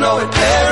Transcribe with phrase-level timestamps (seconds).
[0.00, 0.69] know it, parent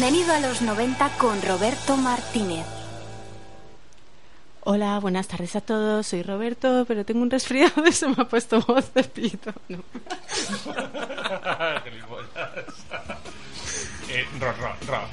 [0.00, 2.64] Bienvenido a los 90 con Roberto Martínez.
[4.60, 6.06] Hola, buenas tardes a todos.
[6.06, 9.52] Soy Roberto, pero tengo un resfriado y se me ha puesto voz de pito.
[9.68, 9.84] No.
[14.12, 15.06] Eh, ra, ra, ra,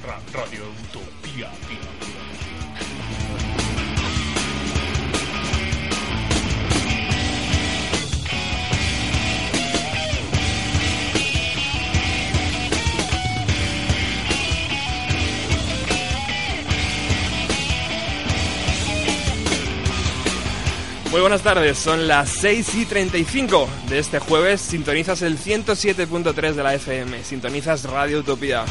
[21.17, 24.61] Muy buenas tardes, son las 6 y 35 de este jueves.
[24.61, 28.63] Sintonizas el 107.3 de la FM, sintonizas Radio Utopía.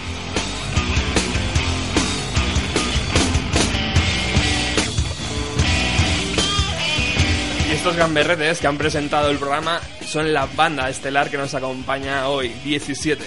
[7.68, 12.28] Y estos gamberretes que han presentado el programa son la banda estelar que nos acompaña
[12.28, 13.24] hoy, 17.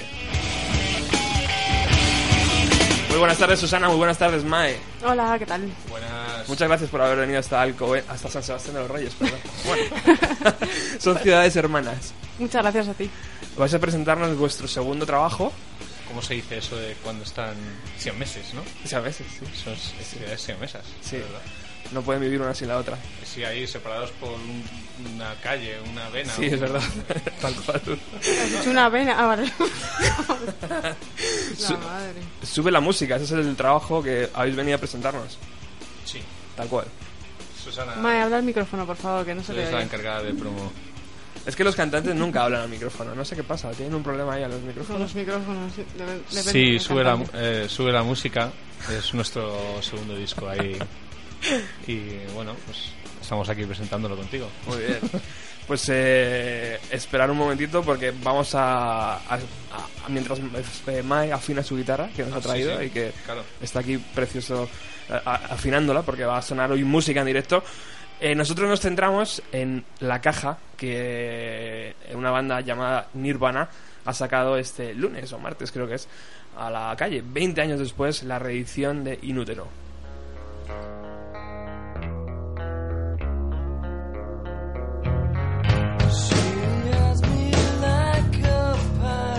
[3.10, 3.90] Muy buenas tardes, Susana.
[3.90, 4.78] Muy buenas tardes, Mae.
[5.04, 5.70] Hola, ¿qué tal?
[6.50, 9.40] Muchas gracias por haber venido hasta Alcobe, hasta San Sebastián de los Reyes, perdón.
[9.66, 9.84] Bueno,
[11.00, 12.14] son ciudades hermanas.
[12.40, 13.10] Muchas gracias a ti.
[13.58, 15.54] Vais a presentarnos vuestro segundo trabajo.
[16.08, 17.54] ¿Cómo se dice eso de cuando están
[18.00, 18.62] 100 meses, no?
[18.84, 19.46] Sí, a veces, sí.
[19.64, 20.84] Son ciudades 100 mesas.
[21.02, 21.18] Sí.
[21.18, 21.40] ¿verdad?
[21.92, 22.98] No pueden vivir una sin la otra.
[23.24, 24.64] Sí, ahí separados por un-
[25.16, 26.34] una calle, una vena.
[26.34, 26.82] Sí, un- es verdad.
[27.42, 27.82] Tal cual.
[28.20, 29.16] Has dicho una vena.
[29.20, 29.52] Ah, vale.
[31.60, 32.22] La madre.
[32.44, 35.38] Sube la música, ese es el trabajo que habéis venido a presentarnos.
[36.06, 36.22] Sí.
[36.60, 36.86] Tal cual.
[37.64, 39.86] Susana, Mae, habla al micrófono, por favor, que no se te eres la oye.
[39.86, 40.72] encargada de promo.
[41.46, 43.16] Es que los cantantes nunca hablan al micrófono.
[43.16, 45.02] No sé qué pasa, tienen un problema ahí a los Con micrófonos.
[45.02, 45.74] los micrófonos.
[45.74, 47.64] sí, debe- depende Sí, del sube la, cantante.
[47.64, 48.52] eh, sube la música.
[48.92, 50.78] Es nuestro segundo disco ahí.
[51.88, 52.00] Y
[52.34, 52.92] bueno, pues
[53.30, 54.48] estamos aquí presentándolo contigo.
[54.68, 54.98] Muy bien.
[55.68, 60.40] Pues eh, esperar un momentito porque vamos a, a- a- mientras
[60.88, 63.44] eh, Mae afina su guitarra que nos Ah, ha sí, traído sí, y que claro.
[63.62, 64.68] está aquí precioso
[65.12, 67.64] a- afinándola porque va a sonar hoy música en directo.
[68.20, 73.70] Eh, nosotros nos centramos en La Caja, que eh, una banda llamada Nirvana
[74.06, 76.08] ha sacado este lunes o martes creo que es
[76.58, 79.68] a la calle, 20 años después, la reedición de Inútero.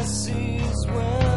[0.06, 1.29] sees when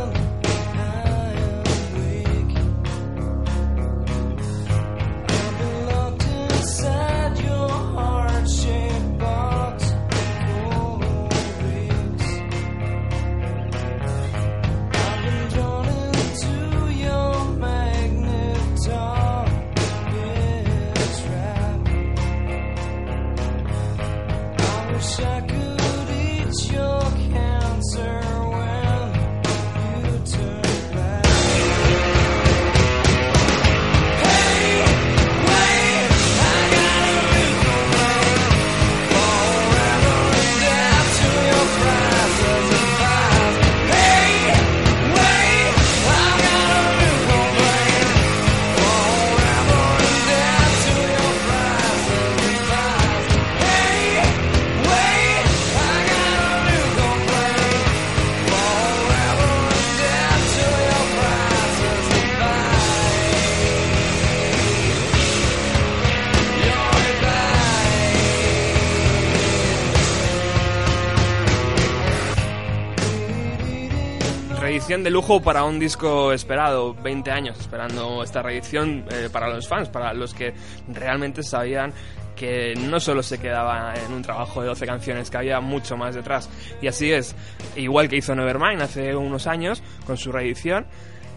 [74.84, 79.66] reedición de lujo para un disco esperado, 20 años esperando esta reedición eh, para los
[79.66, 80.54] fans, para los que
[80.90, 81.94] realmente sabían
[82.36, 86.16] que no solo se quedaba en un trabajo de 12 canciones, que había mucho más
[86.16, 86.50] detrás.
[86.82, 87.34] Y así es,
[87.78, 90.86] igual que hizo Nevermind hace unos años con su reedición,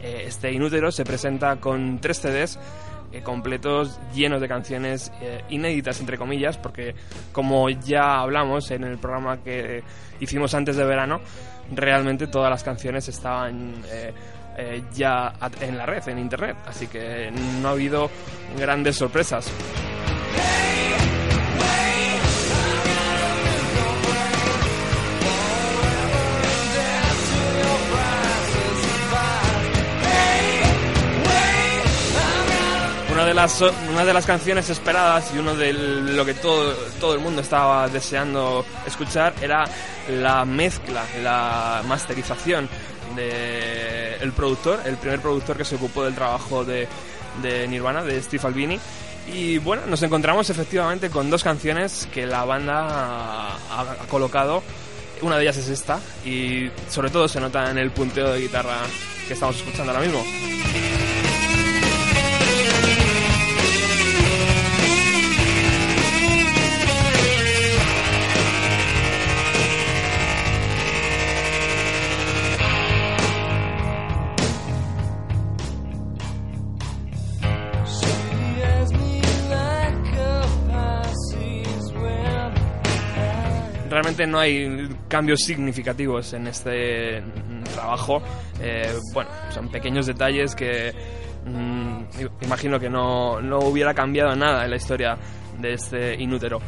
[0.03, 2.59] eh, este Inútero se presenta con tres CDs
[3.17, 6.95] eh, completos llenos de canciones eh, inéditas entre comillas porque
[7.33, 9.83] como ya hablamos en el programa que
[10.21, 11.21] hicimos antes de verano
[11.75, 14.13] realmente todas las canciones estaban eh,
[14.59, 16.57] eh, ya en la red en internet.
[16.67, 17.31] Así que
[17.61, 18.11] no ha habido
[18.59, 19.51] grandes sorpresas
[33.37, 37.43] las una de las canciones esperadas y uno de lo que todo todo el mundo
[37.43, 39.67] estaba deseando escuchar era
[40.09, 42.67] la mezcla, la masterización
[43.15, 46.89] de el productor, el primer productor que se ocupó del trabajo de,
[47.43, 48.81] de Nirvana, de Steve Albini.
[49.31, 54.63] Y bueno, nos encontramos efectivamente con dos canciones que la banda ha, ha colocado.
[55.21, 58.79] Una de ellas es esta y sobre todo se nota en el punteo de guitarra
[59.29, 60.25] que estamos escuchando ahora mismo.
[84.17, 88.23] Realmente no hay cambios significativos en este mm, trabajo.
[88.61, 90.91] Eh, bueno, son pequeños detalles que
[91.45, 95.19] mm, imagino que no, no hubiera cambiado nada en la historia
[95.59, 96.61] de este inútero.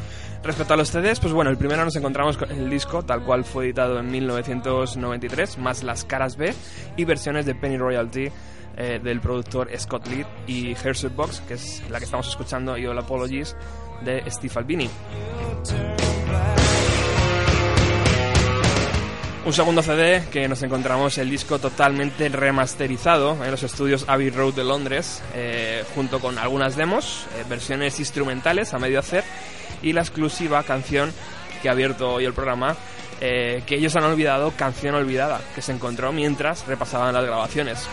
[0.43, 3.45] Respecto a los CDs, pues bueno, el primero nos encontramos con el disco, tal cual
[3.45, 6.53] fue editado en 1993, más las caras B
[6.99, 8.29] y versiones de Penny Royalty
[8.77, 12.87] eh, del productor Scott Lee y Hershey Box, que es la que estamos escuchando, y
[12.87, 13.57] All Apologies
[14.05, 14.91] de Steve Albini.
[19.45, 24.55] Un segundo CD que nos encontramos el disco totalmente remasterizado en los estudios Abbey Road
[24.55, 29.25] de Londres, eh, junto con algunas demos, eh, versiones instrumentales a medio hacer
[29.81, 31.13] y la exclusiva canción
[31.63, 32.77] que ha abierto hoy el programa,
[33.21, 37.89] eh, que ellos han olvidado, Canción Olvidada, que se encontró mientras repasaban las grabaciones.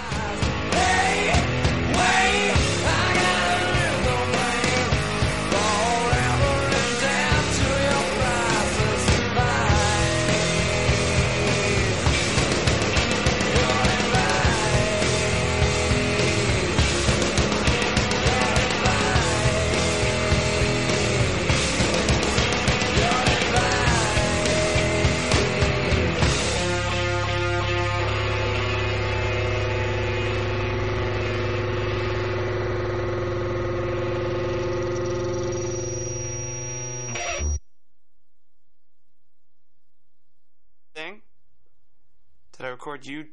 [42.85, 43.25] Record you?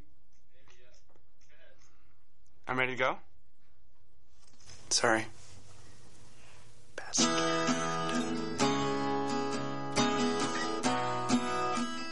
[2.66, 3.18] I'm ready to go?
[4.88, 5.26] Sorry.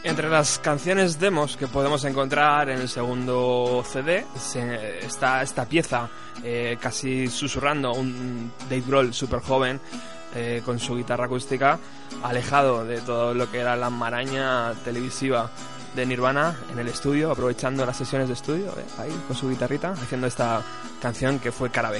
[0.03, 6.09] Entre las canciones demos que podemos encontrar en el segundo CD se- está esta pieza
[6.43, 9.79] eh, casi susurrando un Dave Grohl súper joven
[10.35, 11.77] eh, con su guitarra acústica
[12.23, 15.51] alejado de todo lo que era la maraña televisiva
[15.95, 19.91] de Nirvana en el estudio aprovechando las sesiones de estudio eh, ahí con su guitarrita
[19.91, 20.61] haciendo esta
[21.01, 21.91] canción que fue Cara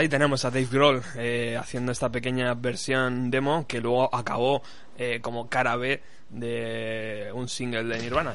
[0.00, 4.62] ahí tenemos a Dave Grohl eh, haciendo esta pequeña versión demo que luego acabó
[4.96, 8.32] eh, como cara B de un single de Nirvana.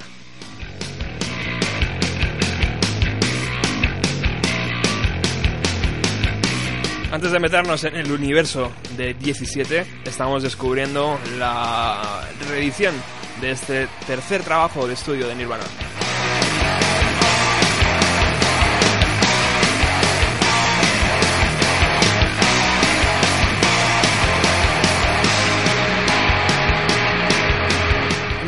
[7.12, 12.93] Antes de meternos en el universo de 17, estamos descubriendo la reedición
[13.41, 15.63] de este tercer trabajo de estudio de Nirvana.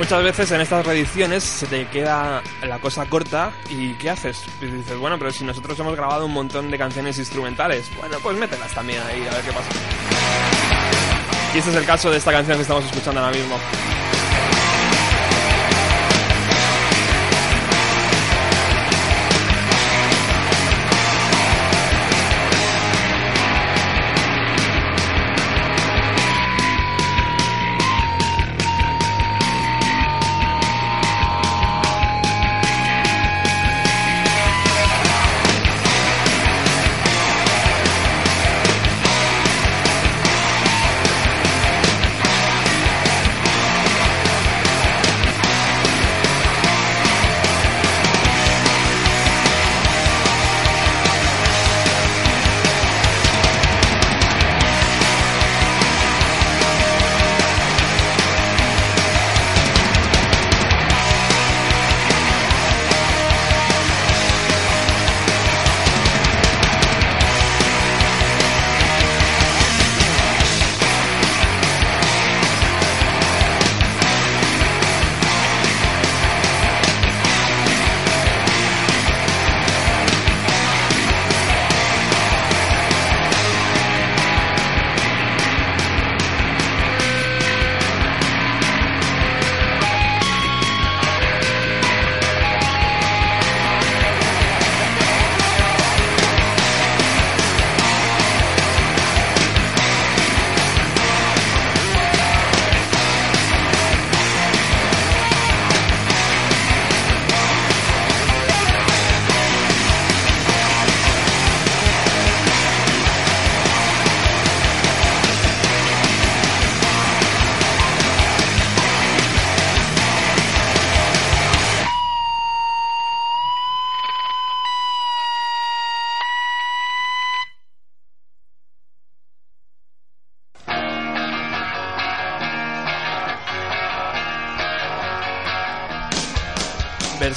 [0.07, 4.45] Muchas veces en estas reediciones se te queda la cosa corta y ¿qué haces?
[4.61, 8.73] Dices, bueno, pero si nosotros hemos grabado un montón de canciones instrumentales, bueno, pues mételas
[8.73, 9.69] también ahí, a ver qué pasa.
[11.53, 13.57] Y este es el caso de esta canción que estamos escuchando ahora mismo.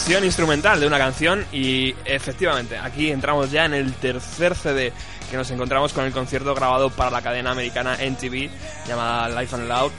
[0.01, 4.95] Versión instrumental de una canción y efectivamente aquí entramos ya en el tercer CD
[5.31, 8.49] que nos encontramos con el concierto grabado para la cadena americana NTV
[8.89, 9.93] llamada Life and Loud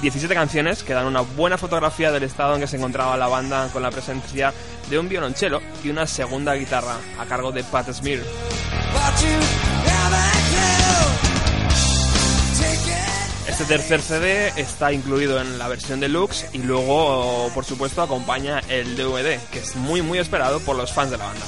[0.00, 3.68] 17 canciones que dan una buena fotografía del estado en que se encontraba la banda
[3.72, 4.54] con la presencia
[4.88, 8.20] de un violonchelo y una segunda guitarra a cargo de Pat Smear.
[13.60, 18.96] Este tercer CD está incluido en la versión deluxe y luego, por supuesto, acompaña el
[18.96, 21.44] DVD, que es muy muy esperado por los fans de la banda.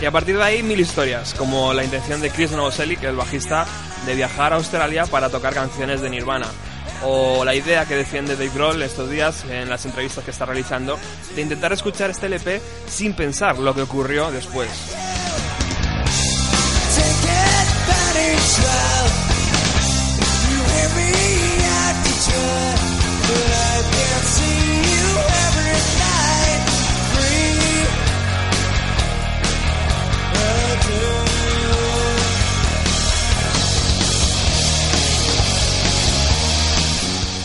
[0.00, 3.64] Y a partir de ahí mil historias, como la intención de Chris Novoselic, el bajista,
[4.04, 6.48] de viajar a Australia para tocar canciones de Nirvana.
[7.04, 10.98] O la idea que defiende Dave Grohl estos días en las entrevistas que está realizando
[11.34, 14.68] de intentar escuchar este LP sin pensar lo que ocurrió después.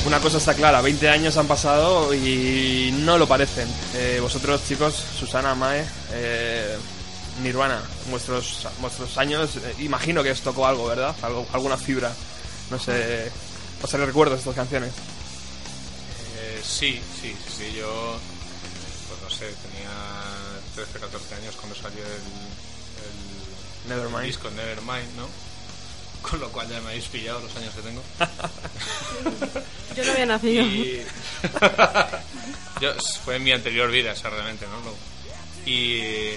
[0.07, 3.67] Una cosa está clara, 20 años han pasado y no lo parecen.
[3.93, 6.77] Eh, vosotros chicos, Susana, Mae, eh,
[7.43, 11.13] Nirvana, vuestros, vuestros años, eh, imagino que os tocó algo, ¿verdad?
[11.21, 12.13] Algo, alguna fibra.
[12.71, 13.29] No sé,
[13.83, 14.93] os recuerdo estas canciones.
[16.37, 18.17] Eh, sí, sí, sí, sí, yo,
[19.09, 19.91] pues no sé, tenía
[20.75, 22.13] 13, 14 años cuando salió el,
[23.03, 24.21] el, Nevermind.
[24.21, 25.46] el disco Nevermind, ¿no?
[26.29, 28.03] Con lo cual ya me habéis pillado los años que tengo.
[29.96, 30.63] Yo no había nacido.
[30.65, 31.05] Y...
[32.81, 32.93] Yo,
[33.24, 34.77] fue en mi anterior vida, esa realmente, ¿no?
[35.65, 36.34] Y,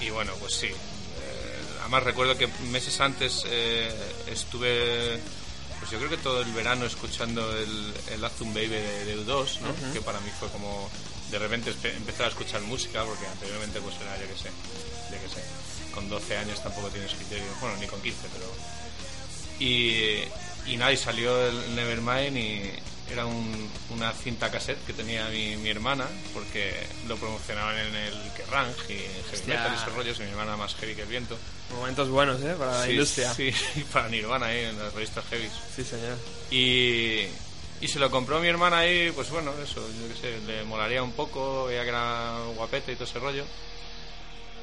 [0.00, 0.66] y bueno, pues sí.
[0.66, 3.92] Eh, además recuerdo que meses antes eh,
[4.28, 5.18] estuve,
[5.80, 9.60] pues yo creo que todo el verano escuchando el, el Azum Baby de, de U2,
[9.60, 9.92] ¿no?
[9.92, 10.88] Que para mí fue como
[11.30, 14.50] de repente empezar a escuchar música, porque anteriormente pues era, yo qué sé,
[15.10, 15.42] yo qué sé.
[15.92, 18.46] Con 12 años tampoco tienes criterio, bueno, ni con 15, pero
[19.60, 20.22] y,
[20.66, 22.70] y nada, y salió el Nevermind y
[23.12, 26.72] era un- una cinta cassette que tenía mi, mi hermana porque
[27.08, 29.46] lo promocionaban en el Kerrang y en Heavy.
[29.48, 31.36] Metal y esos rollos y mi hermana más heavy que el viento.
[31.74, 32.54] Momentos buenos, ¿eh?
[32.58, 33.32] Para la industria.
[33.34, 33.52] Sí,
[33.92, 35.48] para Nirvana ahí en las revistas heavy.
[35.74, 36.16] Sí, señor.
[36.52, 37.26] Y,
[37.80, 41.02] y se lo compró mi hermana ahí, pues bueno, eso, yo qué sé, le molaría
[41.02, 43.44] un poco, veía que era guapete y todo ese rollo.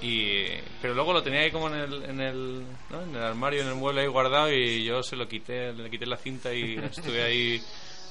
[0.02, 0.46] Y,
[0.82, 3.02] pero luego lo tenía ahí como en el, en el, ¿no?
[3.02, 6.06] en el armario, en el mueble ahí guardado y yo se lo quité, le quité
[6.06, 7.64] la cinta y estuve ahí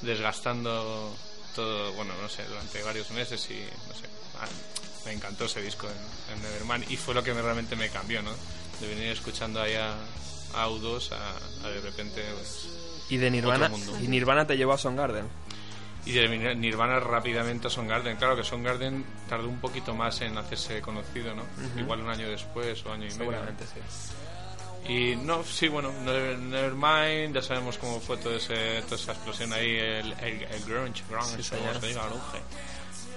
[0.02, 1.14] desgastando
[1.54, 4.06] todo, bueno, no sé, durante varios meses y no sé,
[4.40, 4.48] ah,
[5.04, 8.20] me encantó ese disco en, en Nevermind y fue lo que me, realmente me cambió,
[8.22, 8.32] ¿no?
[8.80, 9.94] De venir escuchando ahí a,
[10.54, 12.68] a U2 a, a de repente pues,
[13.08, 13.70] Y de Nirvana,
[14.02, 15.26] y Nirvana te llevó a Song Garden.
[16.06, 18.16] Y de Nir- Nirvana rápidamente a Soundgarden.
[18.16, 21.42] Claro que Soundgarden tardó un poquito más en hacerse conocido, ¿no?
[21.78, 23.18] Igual un año después o año y medio.
[23.18, 23.80] Seguramente, sí.
[24.88, 29.52] Y no, sí, bueno, Never- Nevermind, ya sabemos cómo fue todo ese, toda esa explosión
[29.52, 32.40] ahí, el, el, el grunge, grunge, Sí, como se diga, grunge.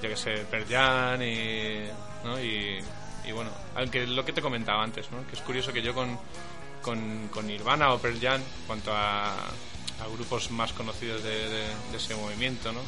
[0.02, 1.88] Yo que sé, Pearl Jam y,
[2.24, 2.40] ¿no?
[2.42, 2.80] y,
[3.26, 5.28] y bueno, aunque lo que te comentaba antes, ¿no?
[5.28, 6.18] Que es curioso que yo con,
[6.82, 9.36] con, con Nirvana o Pearl Jam, en cuanto a,
[10.02, 12.82] a grupos más conocidos de, de- de ese movimiento, ¿no?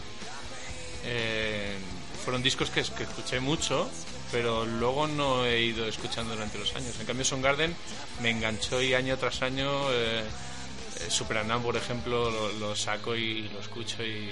[1.06, 1.76] Eh,
[2.24, 3.90] fueron discos que, que escuché mucho,
[4.32, 6.96] pero luego no he ido escuchando durante los años.
[7.00, 7.76] En cambio, Garden
[8.22, 13.50] me enganchó y año tras año, eh, eh, Superanam, por ejemplo, lo, lo saco y,
[13.50, 14.30] lo escucho y,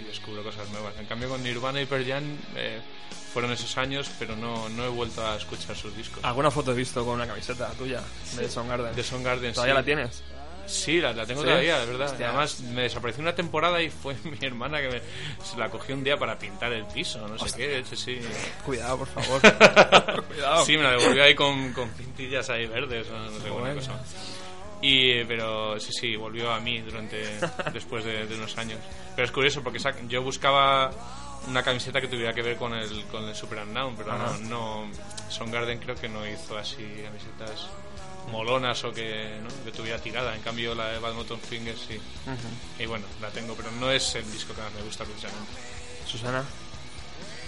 [0.00, 0.94] y descubro cosas nuevas.
[0.98, 2.80] En cambio, con Nirvana y Pearl Jam eh,
[3.32, 6.22] fueron esos años, pero no, no he vuelto a escuchar sus discos.
[6.22, 8.02] Alguna foto he visto con una camiseta tuya
[8.36, 8.94] de Song Garden.
[8.94, 9.78] De Soundgarden, ¿Todavía sí.
[9.78, 10.22] la tienes?
[10.66, 11.48] Sí, la, la tengo ¿Sí?
[11.48, 12.10] todavía, de verdad.
[12.10, 12.28] Hostia.
[12.28, 15.02] Además, me desapareció una temporada y fue mi hermana que me,
[15.44, 17.84] se la cogió un día para pintar el piso, no sé qué.
[17.84, 18.20] Sí, sí.
[18.64, 19.40] Cuidado, por favor.
[20.28, 20.64] Cuidado.
[20.64, 23.92] Sí, me la devolvió ahí con, con pintillas ahí verdes, o no sé, buena cosa.
[24.80, 27.22] Y, pero sí, sí, volvió a mí durante
[27.72, 28.80] después de, de unos años.
[29.14, 30.90] Pero es curioso porque yo buscaba
[31.48, 34.90] una camiseta que tuviera que ver con el, con el Super Unknown, pero no, no.
[35.28, 37.68] Soundgarden creo que no hizo así camisetas
[38.32, 39.64] molonas o que, ¿no?
[39.64, 40.34] que tuviera tirada.
[40.34, 42.00] En cambio, la de Bad Mountain Fingers sí.
[42.82, 45.52] Y bueno, la tengo, pero no es el disco que más me gusta precisamente.
[46.06, 46.42] Susana.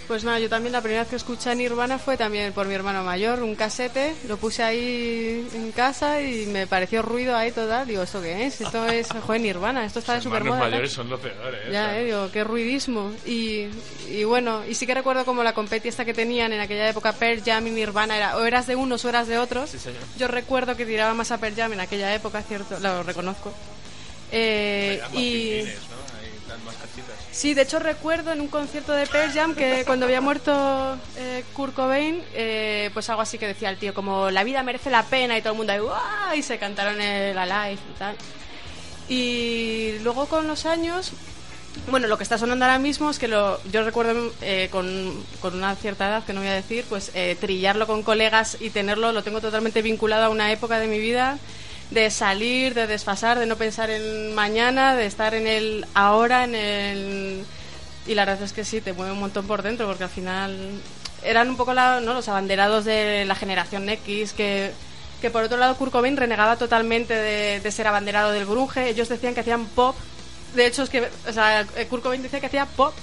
[0.06, 2.74] Pues nada, yo también la primera vez que escuché a Nirvana fue también por mi
[2.74, 7.86] hermano mayor, un casete, lo puse ahí en casa y me pareció ruido ahí total.
[7.86, 8.60] Digo, ¿esto qué es?
[8.60, 10.58] Esto es, joder, Nirvana, esto está de Los super moda.
[10.58, 11.70] mayores son lo peor, ¿eh?
[11.72, 13.12] Ya, eh, digo, qué ruidismo.
[13.24, 13.66] Y,
[14.10, 17.14] y bueno, y sí que recuerdo como la competi esta que tenían en aquella época,
[17.14, 19.70] Pearl Jam y Nirvana, era o eras de unos o eras de otros.
[19.70, 20.02] Sí, señor.
[20.18, 23.54] Yo recuerdo que tiraba más a Pearl Jam en aquella época, cierto, lo reconozco.
[24.32, 25.62] Eh, y.
[27.32, 31.44] Sí, de hecho recuerdo en un concierto de Pearl Jam que cuando había muerto eh,
[31.52, 35.04] Kurt Cobain, eh, pues algo así que decía el tío, como la vida merece la
[35.04, 38.16] pena y todo el mundo ahí, y se cantaron el Alive y tal.
[39.08, 41.12] Y luego con los años,
[41.90, 45.54] bueno, lo que está sonando ahora mismo es que lo, yo recuerdo eh, con, con
[45.54, 49.12] una cierta edad, que no voy a decir, pues eh, trillarlo con colegas y tenerlo,
[49.12, 51.38] lo tengo totalmente vinculado a una época de mi vida
[51.90, 56.54] de salir, de desfasar, de no pensar en mañana, de estar en el ahora, en
[56.54, 57.44] el...
[58.06, 60.56] Y la verdad es que sí, te mueve un montón por dentro, porque al final
[61.22, 62.12] eran un poco la- ¿no?
[62.14, 64.72] los abanderados de la generación X, que,
[65.22, 68.88] que por otro lado Kurt Cobain renegaba totalmente de, ser abanderado del grunge.
[68.88, 69.96] Ellos decían que hacían pop.
[70.54, 72.94] De hecho, es que, o sea, Kurt Cobain decía que hacía pop.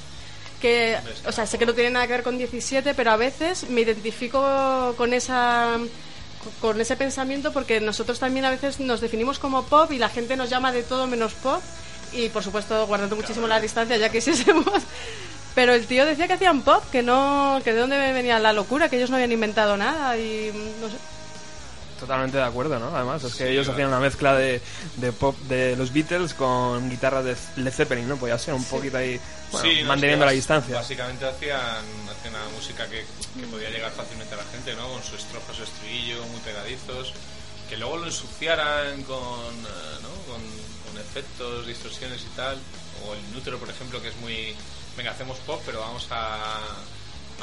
[0.61, 3.67] Que, o sea, sé que no tiene nada que ver con 17, pero a veces
[3.71, 5.77] me identifico con esa
[6.59, 10.35] con ese pensamiento porque nosotros también a veces nos definimos como pop y la gente
[10.35, 11.61] nos llama de todo menos pop.
[12.13, 14.65] Y por supuesto guardando muchísimo la distancia ya quisiésemos
[15.55, 18.89] pero el tío decía que hacían pop que no que de dónde venía la locura
[18.89, 20.51] que ellos no habían inventado nada y
[20.81, 20.95] no sé
[22.01, 22.95] Totalmente de acuerdo, ¿no?
[22.95, 24.59] Además, es que ellos hacían una mezcla de,
[24.97, 28.17] de pop de los Beatles con guitarra de Led Zeppelin, ¿no?
[28.17, 30.75] Podía ser un poquito ahí, bueno, Sí, no, manteniendo es la distancia.
[30.75, 31.61] Básicamente hacían,
[32.09, 33.05] hacían una música que,
[33.39, 34.89] que podía llegar fácilmente a la gente, ¿no?
[34.89, 37.13] Con sus estrofas de estribillo muy pegadizos,
[37.69, 40.09] que luego lo ensuciaran con, eh, ¿no?
[40.25, 42.57] con, con efectos, distorsiones y tal.
[43.05, 44.55] O el Nútero, por ejemplo, que es muy...
[44.97, 46.57] Venga, hacemos pop, pero vamos a,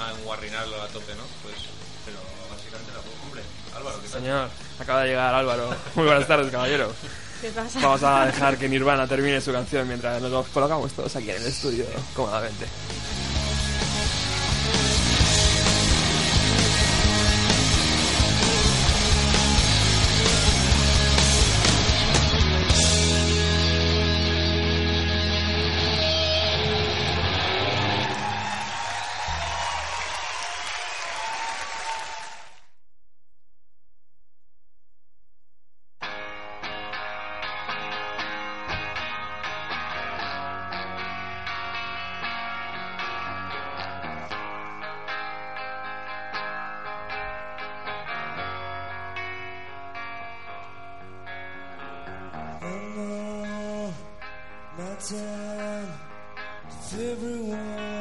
[0.03, 1.23] a enguarrinarlo a tope, ¿no?
[1.44, 1.55] Pues,
[2.09, 3.42] pero básicamente la Hombre,
[3.75, 4.21] Álvaro, ¿qué tal?
[4.21, 5.71] Señor, acaba de llegar Álvaro.
[5.94, 6.92] Muy buenas tardes, caballero.
[7.40, 7.81] ¿Qué pasa?
[7.81, 11.47] Vamos a dejar que Nirvana termine su canción mientras nos colocamos todos aquí en el
[11.47, 12.66] estudio cómodamente.
[55.09, 55.88] Time
[56.66, 57.97] with everyone.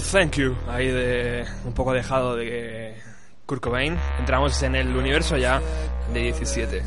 [0.00, 2.94] Thank you ahí de un poco dejado de
[3.46, 5.62] Kurt Cobain, entramos en el universo ya
[6.12, 6.82] de 17.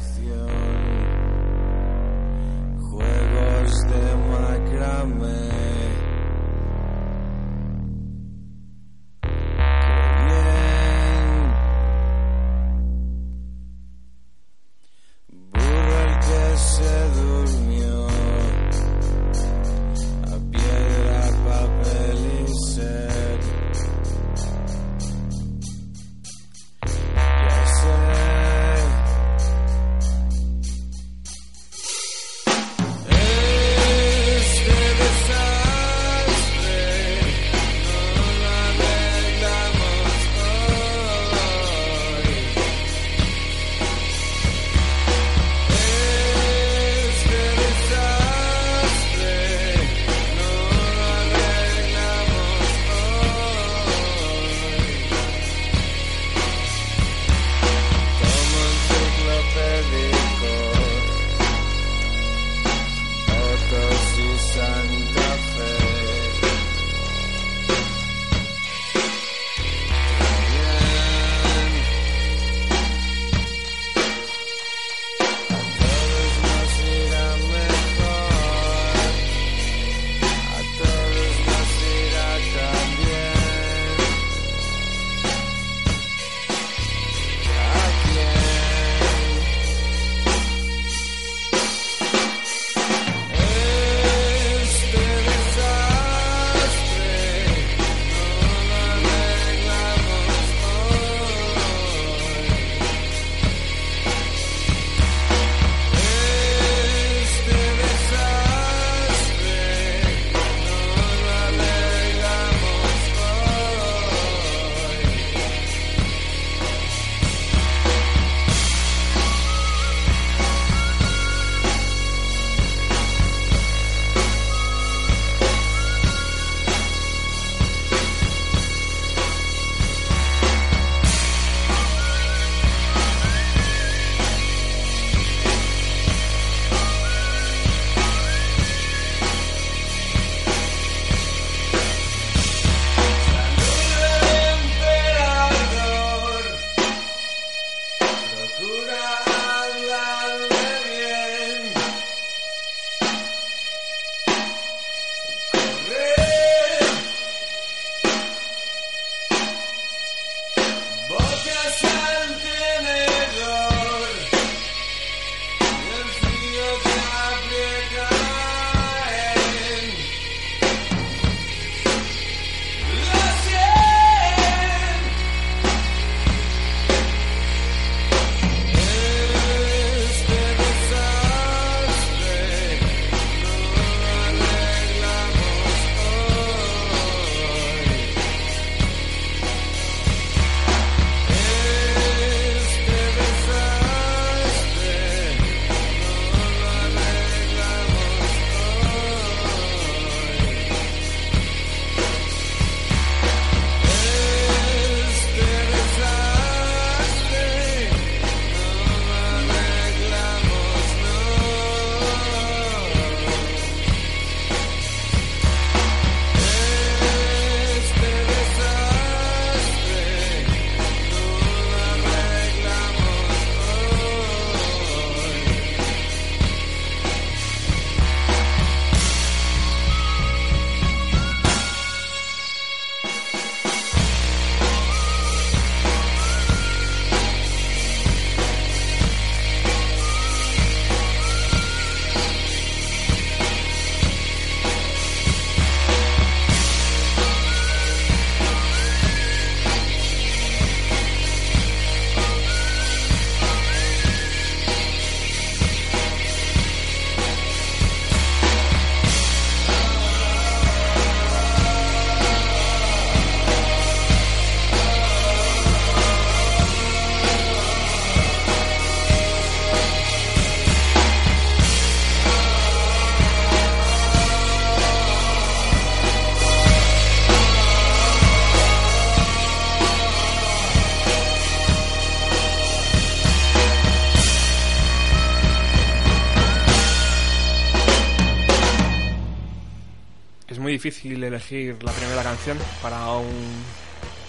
[290.82, 293.64] Difícil elegir la primera canción para un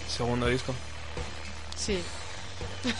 [0.07, 0.73] segundo disco.
[1.75, 1.99] Sí.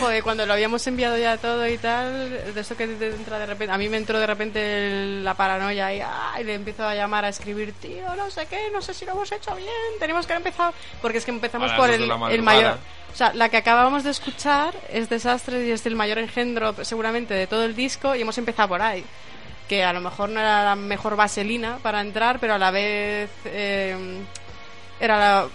[0.00, 3.46] Joder, cuando lo habíamos enviado ya todo y tal, de eso que te entra de
[3.46, 6.84] repente, a mí me entró de repente el- la paranoia y, ah, y le empiezo
[6.86, 9.68] a llamar a escribir, tío, no sé qué, no sé si lo hemos hecho bien,
[10.00, 12.78] tenemos que haber empezado, porque es que empezamos A las por el, el mayor,
[13.12, 17.34] o sea, la que acabamos de escuchar es Desastre y es el mayor engendro seguramente
[17.34, 19.04] de todo el disco y hemos empezado por ahí.
[19.68, 23.30] Que a lo mejor no era la mejor vaselina para entrar, pero a la vez
[23.46, 23.96] eh,
[25.00, 25.48] era la,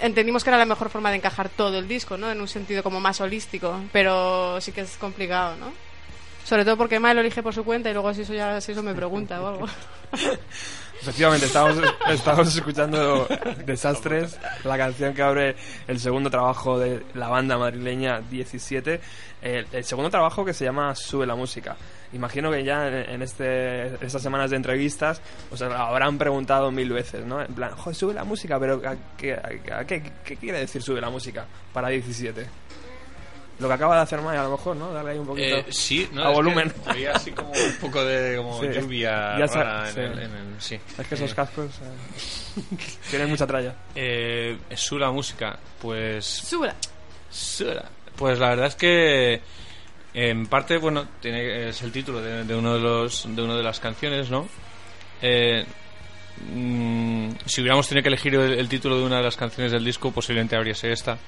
[0.00, 2.30] entendimos que era la mejor forma de encajar todo el disco, ¿no?
[2.30, 5.72] En un sentido como más holístico, pero sí que es complicado, ¿no?
[6.44, 8.72] Sobre todo porque Emma lo elige por su cuenta y luego si eso ya si
[8.72, 9.66] eso me pregunta o algo.
[11.00, 11.76] Efectivamente, estamos,
[12.08, 13.26] estamos escuchando
[13.66, 15.54] Desastres, la canción que abre
[15.86, 19.00] el segundo trabajo de la banda madrileña 17,
[19.42, 21.76] el, segundo trabajo que se llama Sube la música.
[22.14, 27.42] Imagino que ya en, este, estas semanas de entrevistas os habrán preguntado mil veces, ¿no?
[27.42, 31.00] En plan, joder, sube la música, pero ¿a qué, a qué- qué quiere decir sube
[31.00, 32.46] la música para 17?
[33.60, 34.92] Lo que acaba de hacer Maya, a lo mejor, ¿no?
[34.92, 36.70] Darle ahí un poquito Eh, sí, no, a es volumen.
[36.70, 38.66] que Había así como un poco de como Sí.
[38.80, 39.44] lluvia Ya
[39.90, 40.78] en, el, en el- sí.
[40.98, 42.76] Es que esos Eh, cascos eh,
[43.10, 43.74] tienen mucha tralla.
[43.94, 46.74] eh, su la música, pues Súbela.
[47.30, 47.84] Sura.
[48.16, 49.40] Pues la verdad es que
[50.14, 53.62] en parte, bueno, tiene, es el título de, de uno de los de una de
[53.62, 54.48] las canciones, ¿no?
[55.22, 55.64] Eh,
[56.52, 59.84] mm, si hubiéramos tenido que elegir el, el título de una de las canciones del
[59.84, 61.18] disco, posiblemente habría sido esta,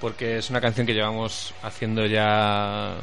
[0.00, 2.96] porque es una canción que llevamos haciendo ya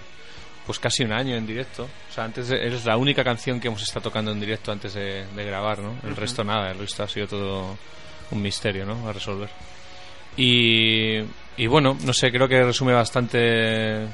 [0.65, 1.83] pues casi un año en directo.
[2.09, 4.93] O sea, antes de- es la única canción que hemos estado tocando en directo antes
[4.95, 5.95] de, de grabar, ¿no?
[6.03, 7.77] El resto nada, el resto ha sido todo
[8.31, 9.07] un misterio, ¿no?
[9.07, 9.49] A resolver.
[10.37, 11.19] Y,
[11.57, 13.37] y bueno, no sé, creo que resume bastante
[14.03, 14.07] eh,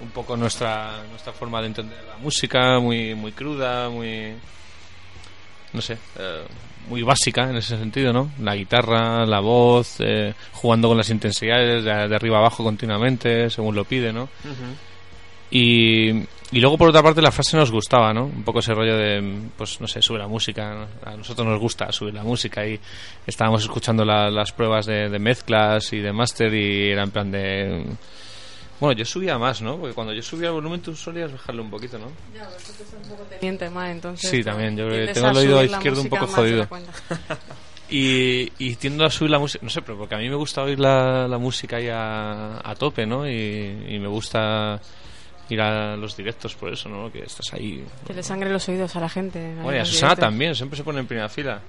[0.00, 4.34] un poco nuestra, nuestra forma de entender la música, muy, muy cruda, muy.
[5.72, 6.44] no sé, eh,
[6.88, 8.30] muy básica en ese sentido, ¿no?
[8.40, 13.84] La guitarra, la voz, eh, jugando con las intensidades de, arriba abajo continuamente, según lo
[13.84, 14.28] pide, ¿no?
[15.50, 18.24] Y, y luego por otra parte la frase nos gustaba, ¿no?
[18.26, 20.74] Un poco ese rollo de, pues no sé, sube la música.
[20.74, 21.10] ¿no?
[21.10, 22.78] A nosotros nos gusta subir la música y
[23.26, 27.30] estábamos escuchando la- las pruebas de, de mezclas y de máster y era en plan
[27.30, 27.84] de...
[28.80, 29.76] Bueno, yo subía más, ¿no?
[29.76, 32.06] Porque cuando yo subía el volumen tú solías bajarle un poquito, ¿no?
[33.30, 34.30] Teniente más, entonces.
[34.30, 36.68] Sí, también, yo tengo el oído izquierdo un poco jodido.
[37.90, 40.62] Y, y tiendo a subir la música, no sé, pero porque a mí me gusta
[40.62, 43.26] oír la, la música ahí a, a tope, ¿no?
[43.26, 43.32] Y,
[43.88, 44.78] y me gusta
[45.48, 47.10] ir a los directos por eso, ¿no?
[47.10, 47.82] Que estás ahí.
[48.06, 49.54] Que le sangre los oídos a la gente.
[49.62, 50.20] Bueno, y a Susana directos.
[50.26, 51.62] también, siempre se pone en primera fila.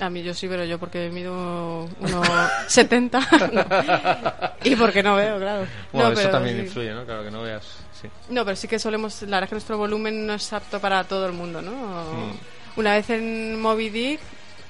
[0.00, 5.66] A mí yo sí, pero yo porque mido 1,70 y porque no veo, claro.
[5.92, 6.62] Bueno, no, eso pero también sí.
[6.62, 7.04] influye, ¿no?
[7.04, 7.64] Claro, que no veas.
[8.00, 8.08] Sí.
[8.28, 11.02] No, pero sí que solemos, la verdad es que nuestro volumen no es apto para
[11.04, 11.72] todo el mundo, ¿no?
[11.72, 12.36] Mm.
[12.76, 14.20] Una vez en Moby Dick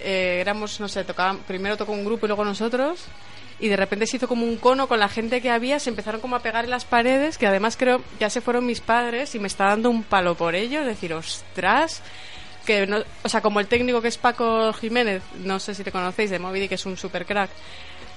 [0.01, 3.07] eh, éramos, no sé, tocaban, primero tocó un grupo y luego nosotros
[3.61, 6.21] y de repente se hizo como un cono con la gente que había, se empezaron
[6.21, 9.39] como a pegar en las paredes, que además creo ya se fueron mis padres y
[9.39, 12.03] me está dando un palo por ello, es decir, ostras,
[12.69, 15.91] que no, o sea, como el técnico que es Paco Jiménez, no sé si te
[15.91, 17.51] conocéis de Moby Dick, que es un super crack.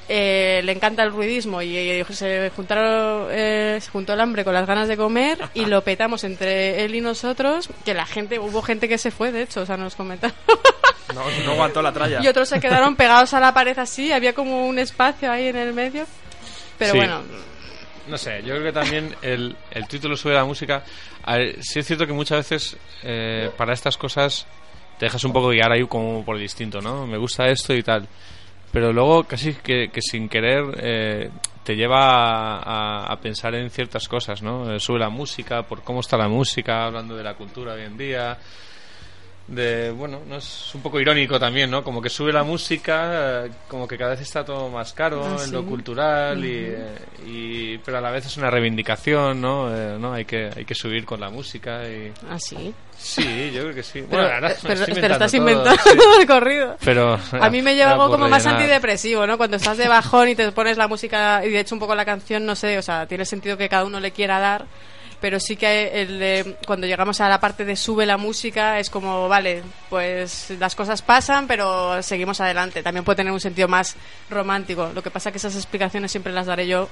[0.09, 4.67] eh, le encanta el ruidismo y, se juntaron eh, se juntó el hambre con las
[4.67, 8.89] ganas de comer y lo petamos entre él y nosotros que la gente hubo gente
[8.89, 10.35] que se fue de hecho o sea nos comentaron
[11.15, 12.19] No, no aguantó la tralla.
[12.21, 15.55] y otros se quedaron pegados a la pared así había como un espacio ahí en
[15.57, 16.05] el medio
[16.77, 16.97] pero Sí.
[16.97, 17.21] bueno
[18.07, 20.83] No sé, yo creo que también el, el título sube la música.
[21.23, 24.47] A sí es cierto que muchas veces eh, para estas cosas
[24.97, 26.49] te dejas un poco guiar ahí como por el
[26.81, 27.07] ¿no?
[27.07, 28.07] Me gusta esto y tal.
[28.71, 31.29] Pero luego casi que, sin querer eh,
[31.63, 32.59] te lleva
[33.03, 34.73] a pensar en ciertas cosas, ¿no?
[34.73, 37.97] Eh, sube la música, por cómo está la música, hablando de la cultura hoy en
[37.97, 38.37] día.
[39.51, 41.83] De, bueno, no es un poco irónico también, ¿no?
[41.83, 45.43] Como que sube la música, eh, como que cada vez está todo más caro Ah,
[45.43, 45.65] en lo sí.
[45.67, 46.95] cultural y, eh,
[47.27, 49.69] y- pero a la vez es una reivindicación, ¿no?
[49.75, 50.13] Eh, ¿no?
[50.13, 54.05] Hay que hay que subir con la música y así sí, yo creo que sí.
[54.09, 55.89] pero, Bueno, ahora pero, estás inventando sí.
[56.21, 59.37] el corrido Pero A mí me lleva algo como más antidepresivo, ¿no?
[59.37, 62.05] Cuando estás de bajón y te pones la música y de hecho un poco la
[62.05, 64.65] canción, no sé, o sea, tiene sentido que cada uno le quiera dar,
[65.21, 68.89] pero sí que el de- cuando llegamos a la parte de sube la música es
[68.89, 72.81] como, vale, pues las cosas pasan, pero seguimos adelante.
[72.83, 73.95] También puede tener un sentido más
[74.29, 74.91] romántico.
[74.93, 76.89] Lo que pasa que esas explicaciones siempre las daré yo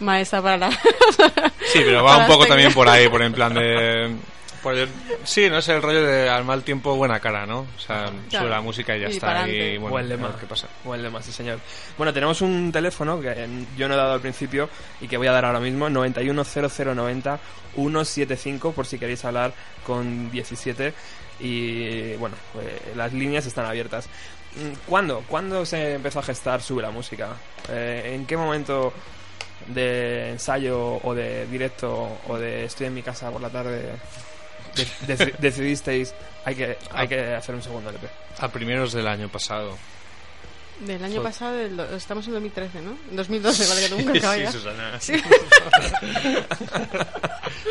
[0.00, 0.70] maestra para la...
[0.72, 2.48] Sí, pero va un poco técnicas.
[2.48, 4.16] también por ahí, por en plan de
[4.64, 4.88] Pues,
[5.24, 7.60] sí, no es el rollo de al mal tiempo buena cara, ¿no?
[7.76, 8.46] O sea, Claro.
[8.46, 9.46] sube la música y ya Y está.
[9.48, 10.34] Y bueno, Buen lema.
[10.40, 10.66] qué pasa.
[10.82, 11.60] Buen lema, sí, señor.
[11.96, 13.46] Bueno, tenemos un teléfono que
[13.76, 14.68] yo no he dado al principio
[15.00, 17.38] y que voy a dar ahora mismo, 910090
[17.76, 19.52] 175, por si queréis hablar
[19.86, 20.92] con 17.
[21.40, 24.06] Y bueno, eh, las líneas están abiertas.
[24.56, 25.22] Mm, ¿Cuándo?
[25.28, 27.30] ¿Cuándo se empezó a gestar Sube la Música?
[27.68, 28.92] Eh, ¿En qué momento
[29.66, 33.92] de ensayo o de directo o de estoy en mi casa por la tarde
[34.74, 34.86] de-
[35.16, 38.06] deci- decidisteis hay que, hay que hacer un segundo LP?
[38.38, 39.76] A primeros del año pasado.
[40.80, 42.96] Del año pasado, del do- estamos en 2013, ¿no?
[43.10, 44.50] En 2012, vale, que nunca acaba ya.
[44.52, 45.00] Susana.
[45.00, 45.12] Sí.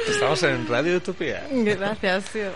[0.09, 1.45] Estamos en Radio Utopía.
[1.51, 2.49] Gracias, tío.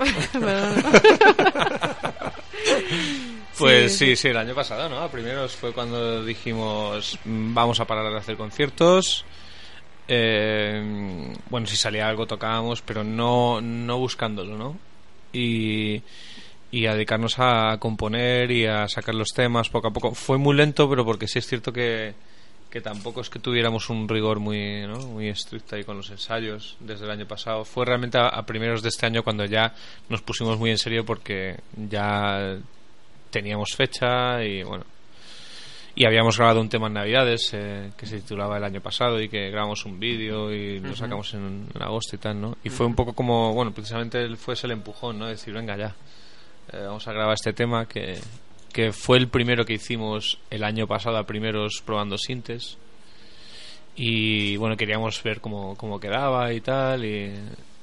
[3.57, 4.99] Pues Sí, sí, sí, el año pasado, ¿no?
[4.99, 9.25] A primeros fue cuando dijimos mm, vamos a parar de hacer conciertos.
[10.07, 14.77] Eh, bueno, si salía algo tocábamos, pero no, no buscándolo, ¿no?
[15.33, 16.01] Y,
[16.71, 20.13] y a dedicarnos a componer y a sacar los temas poco a poco.
[20.15, 22.13] Fue muy lento, pero porque sí es cierto que,
[22.69, 24.99] que tampoco es que tuviéramos un rigor muy, ¿no?
[24.99, 27.65] muy estricto ahí con los ensayos desde el año pasado.
[27.65, 29.73] Fue realmente a, a primeros de este año cuando ya
[30.09, 32.57] nos pusimos muy en serio porque ya
[33.29, 34.85] teníamos fecha y bueno
[35.97, 39.29] y habíamos grabado un tema en Navidades eh, que se titulaba el año pasado y
[39.29, 42.55] que grabamos un vídeo y lo sacamos en, en agosto y tal, ¿no?
[42.63, 45.25] Y fue un poco como, bueno, precisamente fue ese el empujón, ¿no?
[45.25, 45.95] Decir, venga ya,
[46.71, 48.19] eh, vamos a grabar este tema que,
[48.71, 52.77] que fue el primero que hicimos el año pasado a primeros probando sintes
[53.95, 57.33] y bueno, queríamos ver cómo, cómo quedaba y tal y,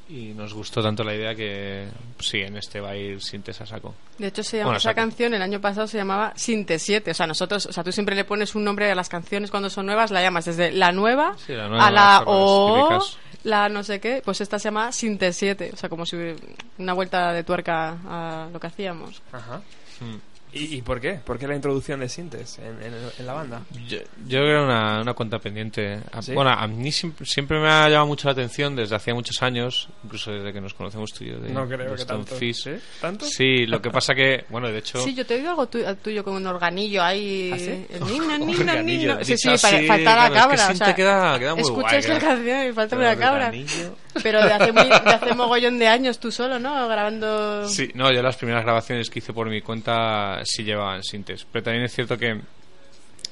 [0.09, 1.87] y nos gustó tanto la idea que
[2.21, 3.95] sí, en este va a ir sintes a saco.
[4.19, 4.97] De hecho, se llama, Bueno, esa saco.
[4.97, 7.11] canción el año pasado se llamaba Sinte 7.
[7.11, 9.71] O sea, nosotros, o sea, tú siempre le pones un nombre a las canciones cuando
[9.71, 13.01] son nuevas, la llamas desde la nueva, Sí, la nueva, a la O,
[13.45, 14.23] la no sé qué.
[14.25, 15.71] Pues esta se llama Sinte 7.
[15.73, 16.37] O sea, como si hubiera
[16.79, 19.23] una vuelta de tuerca a lo que hacíamos.
[19.33, 19.63] Ajá.
[20.01, 20.34] Mm.
[20.55, 21.15] ¿Y, y por qué?
[21.15, 23.63] ¿Por qué la introducción de Sintes en, en- en la banda?
[23.89, 24.05] Yo, yo
[24.41, 25.99] creo que era una, una cuenta pendiente.
[26.13, 26.33] A- ¿Sí?
[26.33, 29.89] Bueno, a mí siempre, siempre me ha llamado mucho la atención desde hacía muchos años,
[30.05, 32.37] incluso desde que nos conocemos tú y yo de, No creo de que Stone tanto.
[32.37, 32.63] Fish.
[32.65, 32.71] ¿Sí?
[33.01, 33.27] ¿Tanto?
[33.27, 35.03] Sí, lo que pasa que, bueno, de hecho...
[35.03, 37.51] Sí, yo te he oído algo tu- tuyo con un organillo ahí.
[37.53, 37.87] ¿Ah, sí?
[37.91, 38.39] El nino,
[38.83, 39.25] nino.
[39.25, 40.55] Sí, sí, para así, falta la es que cabra.
[40.65, 43.47] o Sinte sea, queda- queda muy escuchas guay, la canción y falta la cabra.
[43.47, 43.97] organillo.
[44.23, 46.87] Pero de hace, muy- de hace mogollón de años tú solo, ¿no?
[46.89, 47.69] Grabando.
[47.69, 51.47] Sí, no, yo las primeras grabaciones que hice por mi cuenta sí llevaban sintes.
[51.51, 52.41] Pero también es cierto que,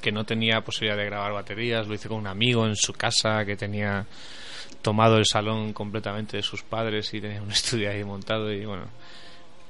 [0.01, 1.87] que no tenía posibilidad de grabar baterías.
[1.87, 4.05] Lo hice con un amigo en su casa que tenía
[4.83, 8.87] tomado el salón completamente de sus padres y tenía un estudio ahí montado y bueno,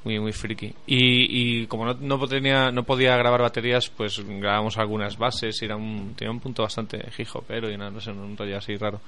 [0.04, 0.74] muy muy friki.
[0.86, 5.66] Y, y como no, no, tenía, no podía grabar baterías, pues grabamos algunas bases y
[5.66, 7.04] era un, tenía un punto bastante
[7.46, 9.00] pero y nada, no sé, un rollo así raro.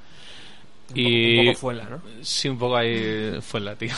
[0.90, 2.02] Un y poco, un poco fuela, ¿no?
[2.20, 3.94] Sí, un poco ahí fue la tío.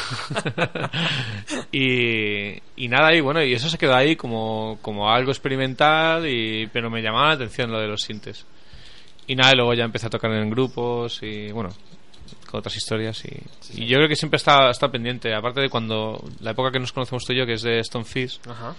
[1.72, 6.68] y, y nada, y bueno, y eso se quedó ahí como, como algo experimental, y,
[6.72, 8.46] pero me llamaba la atención lo de los sintes.
[9.26, 11.70] Y nada, y luego ya empecé a tocar en grupos y bueno,
[12.48, 13.24] con otras historias.
[13.24, 16.78] Y, y yo creo que siempre está, está pendiente, aparte de cuando la época que
[16.78, 18.74] nos conocemos tú y yo, que es de Stone Fish, Ajá.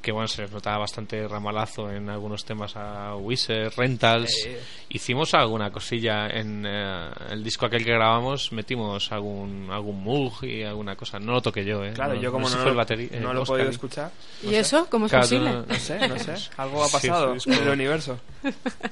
[0.00, 4.30] Que bueno, se les notaba bastante ramalazo en algunos temas a Wizard, Rentals.
[4.32, 4.50] Sí.
[4.88, 10.62] Hicimos alguna cosilla en eh, el disco aquel que grabamos, metimos algún algún Moog y
[10.62, 11.18] alguna cosa.
[11.18, 11.92] No lo toqué yo, ¿eh?
[11.92, 14.10] Claro, No- yo como no, lo- eh, no lo he podido escuchar,
[14.42, 14.86] ¿Y eso?
[14.90, 15.50] ¿Cómo es Claro, posible?
[15.66, 16.34] no sé, no sé.
[16.56, 18.20] Algo ha Sí, pasado ese en disco- el universo.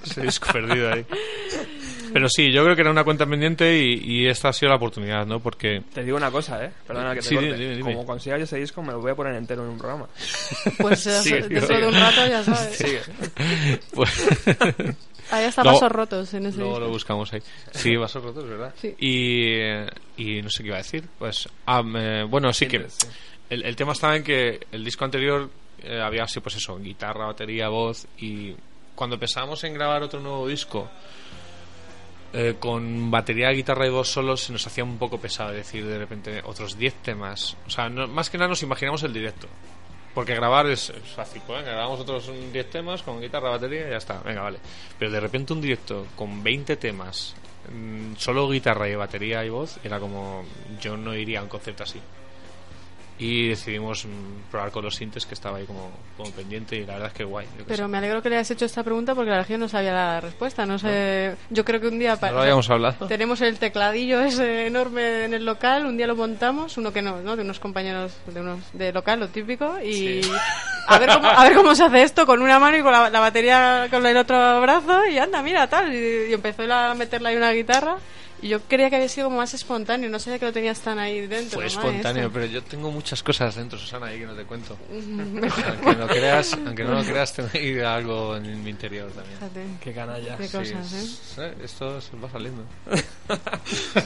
[0.05, 1.07] Ese disco perdido ahí.
[2.13, 4.77] Pero sí, yo creo que era una cuenta pendiente y, y esta ha sido la
[4.77, 5.41] oportunidad, ¿no?
[5.41, 6.71] Porque Te digo una cosa, ¿eh?
[6.87, 7.55] Perdona que te Sí, corte.
[7.55, 7.93] dime, dime.
[7.95, 10.09] Como consiga yo ese disco, me lo voy a poner entero en un programa.
[10.79, 12.77] Pues eh, Sigue, dentro de un rato ya sabes.
[12.77, 13.01] Sigue.
[13.95, 14.29] pues,
[15.31, 16.85] Ahí hasta Luego- vasos rotos en ese Luego disco.
[16.87, 17.43] lo buscamos ahí.
[17.73, 18.75] Sí, vasos rotos, ¿verdad?
[18.81, 18.95] Sí.
[18.99, 19.87] Y, eh,
[20.17, 21.05] y no sé qué iba a decir.
[21.19, 23.07] Pues, ah, me- bueno, sí que Sí.
[23.51, 25.51] el, el tema estaba en que el disco anterior
[25.83, 28.07] eh, había así, pues eso, guitarra, batería, voz.
[28.19, 28.55] Y
[28.95, 30.89] cuando pensábamos en grabar otro nuevo disco
[32.33, 35.51] eh, con batería, guitarra y voz solo, se nos hacía un poco pesado.
[35.51, 37.57] Es decir, de repente, otros 10 temas.
[37.67, 39.47] O sea, no- más que nada nos imaginamos el directo.
[40.15, 44.21] Porque grabar es, fácil, venga, grabamos otros 10 temas con guitarra, batería y ya está,
[44.21, 44.59] venga, vale.
[44.99, 47.35] Pero de repente un directo con 20 temas,
[47.73, 50.45] mm, solo guitarra y batería y voz, era como,
[50.81, 52.01] yo no iría a un concierto así.
[53.21, 56.93] Y decidimos mm, probar con los sintes que estaba ahí como, como pendiente y la
[56.95, 57.47] verdad es que guay.
[57.57, 57.89] qué Pero sé.
[57.89, 60.65] me alegro que le hayas hecho esta pregunta porque la que no sabía la respuesta.
[60.67, 61.35] No sé.
[61.51, 62.17] Yo creo que un día.
[62.21, 63.07] No lo habíamos hablado.
[63.09, 67.21] Tenemos el tecladillo ese enorme en el local, un día lo montamos, uno que no,
[67.21, 67.35] ¿no?
[67.35, 70.21] De unos compañeros de unos de local, lo típico, y
[70.87, 73.11] a ver cómo a ver cómo se hace esto con una mano y con la,
[73.11, 77.31] la batería con el otro brazo y anda, mira, tal, y, y empezó a meterle
[77.31, 77.97] ahí una guitarra
[78.43, 81.27] yo creía que había sido como más espontáneo, no sabía que lo tenías tan ahí
[81.27, 81.57] dentro.
[81.57, 82.33] Fue ¿no, espontáneo, maestro?
[82.33, 84.77] pero yo tengo muchas cosas dentro, Susana, ahí que no te cuento.
[84.91, 85.65] Mejor.
[85.69, 89.37] Aunque no creas, aunque no lo creas, tengo ahí algo en mi interior también.
[89.39, 89.65] Fíjate.
[89.81, 90.37] Qué canalla.
[90.37, 90.99] Qué Sí, cosas, ¿eh?
[91.03, 92.63] es- eh, Esto se va saliendo.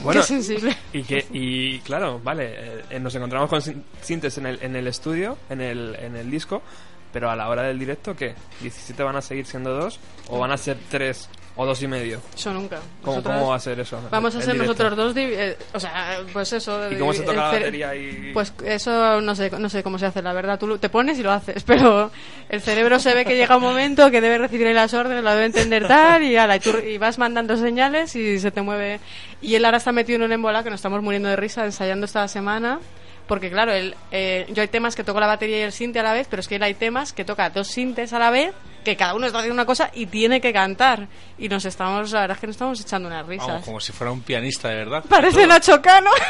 [0.03, 0.75] Bueno, Qué sensible.
[0.91, 4.87] Y, que, y claro, vale, eh, nos encontramos con sin- Sintes en el, en el
[4.87, 6.61] estudio, en el, en el disco,
[7.13, 8.35] pero a la hora del directo, ¿qué?
[8.61, 9.99] ¿17 van a seguir siendo dos?
[10.27, 12.19] ¿O van a ser tres o dos y medio?
[12.35, 12.79] Eso nunca.
[13.01, 13.99] ¿Cómo, Nosotras cómo va a ser eso?
[14.09, 14.73] Vamos a ser directo?
[14.83, 16.91] nosotros dos, eh, o sea, pues eso.
[16.91, 18.31] ¿Y cómo se toca la batería y...?
[18.33, 20.57] Pues eso no sé, no sé cómo se hace, la verdad.
[20.57, 22.11] Tú te pones y lo haces, pero
[22.49, 25.45] el cerebro se ve que llega un momento que debe recibir las órdenes, la debe
[25.45, 28.99] entender tal, y, ala, y, tú- y vas mandando señales y se te mueve.
[29.41, 32.05] Y él ahora está metido en un embola que nos estamos muriendo de risa ensayando
[32.05, 32.79] esta semana.
[33.27, 36.03] Porque claro, él, eh, yo hay temas que toco la batería y el sinte a
[36.03, 38.53] la vez, pero es que él hay temas que toca dos sintes a la vez,
[38.83, 41.07] que cada uno está haciendo una cosa y tiene que cantar.
[41.37, 43.47] Y nos estamos, la verdad es que nos estamos echando unas risas.
[43.47, 45.03] Vamos, como si fuera un pianista, de verdad.
[45.07, 45.47] Parece.
[45.47, 46.09] Nacho Cano.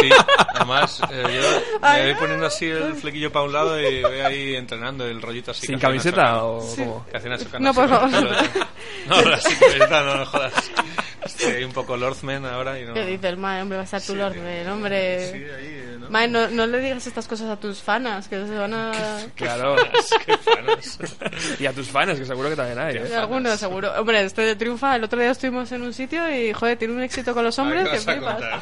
[0.00, 0.08] Sí,
[0.54, 4.56] además eh, yo me voy poniendo así el flequillo para un lado y voy ahí
[4.56, 5.66] entrenando el rollito así.
[5.66, 7.06] ¿Sin camiseta o cómo?
[7.10, 8.10] Que hace Nacho Cano No, por favor.
[8.10, 10.70] No, la sin camiseta no, no jodas.
[11.24, 12.94] Estoy un poco Lordman ahora y no...
[12.94, 13.62] ¿Qué dice el Mae?
[13.62, 14.36] Hombre, va a estar tu Sí, Lord,
[14.68, 15.30] hombre.
[15.30, 15.71] Sí, ahí.
[16.12, 18.92] Mae, no, no le digas estas cosas a tus fanas, que se van a...
[19.34, 19.76] Claro.
[20.26, 20.98] Qué fanos.
[21.58, 22.96] y a tus fans, que seguro que también hay.
[22.96, 23.16] ¿eh?
[23.16, 23.90] Algunos, seguro.
[23.98, 24.96] Hombre, estoy de triunfa.
[24.96, 27.88] El otro día estuvimos en un sitio y, joder, tiene un éxito con los hombres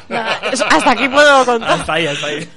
[0.09, 1.71] hasta aquí puedo contar.
[1.71, 2.49] Hasta ahí, hasta ahí.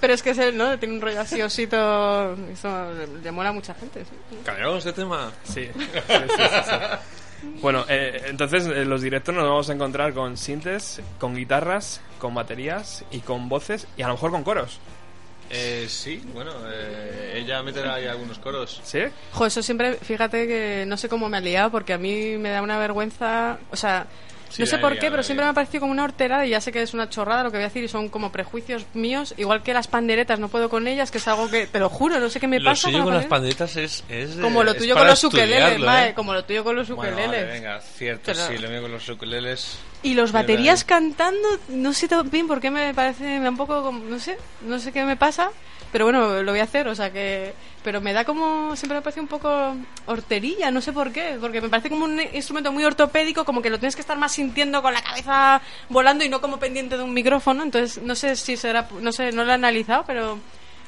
[0.00, 0.78] Pero es que es él, ¿no?
[0.78, 2.34] Tiene un rollo así osito.
[2.52, 4.04] Eso le, le mola a mucha gente.
[4.04, 4.38] sí.
[4.44, 5.32] Cambiamos de tema.
[5.42, 5.68] Sí.
[5.74, 6.76] Sí, sí, sí, sí.
[7.60, 12.34] Bueno, eh, entonces en los directos nos vamos a encontrar con sintes, con guitarras, con
[12.34, 14.80] baterías y con voces y a lo mejor con coros.
[15.50, 18.80] Eh, sí, bueno, eh, ella meterá ahí algunos coros.
[18.84, 19.00] ¿Sí?
[19.32, 22.48] Jo, eso siempre, fíjate que no sé cómo me ha liado porque a mí me
[22.48, 23.58] da una vergüenza.
[23.70, 24.06] O sea,
[24.52, 26.60] Sí, no sé por qué, pero siempre me ha parecido como una horterada y ya
[26.60, 29.32] sé que es una chorrada lo que voy a decir y son como prejuicios míos,
[29.38, 32.20] igual que las panderetas, no puedo con ellas, que es algo que, te lo juro,
[32.20, 32.82] no sé qué me Lo pasa.
[32.90, 36.12] suyo con las la panderitas es, es Como lo es tuyo con los ukeleles, ¿eh?
[36.14, 37.40] como lo tuyo con los Bueno, ukeleles.
[37.42, 39.78] vale, venga, cierto, Pero- sí, lo mío con los ukeleles.
[40.02, 43.82] Y los baterías cantando, no sé bien por qué me parece, me da un poco,
[43.82, 45.50] como- no sé, no sé qué me pasa,
[45.92, 47.52] pero bueno, lo voy a hacer, o sea que,
[47.84, 49.76] pero me da como, siempre me parece un poco
[50.06, 53.68] horterilla, no sé por qué, porque me parece como un instrumento muy ortopédico, como que
[53.70, 57.02] lo tienes que estar más sintiendo con la cabeza volando y no como pendiente de
[57.02, 60.38] un micrófono, entonces no sé si será, no sé, no lo he analizado, pero,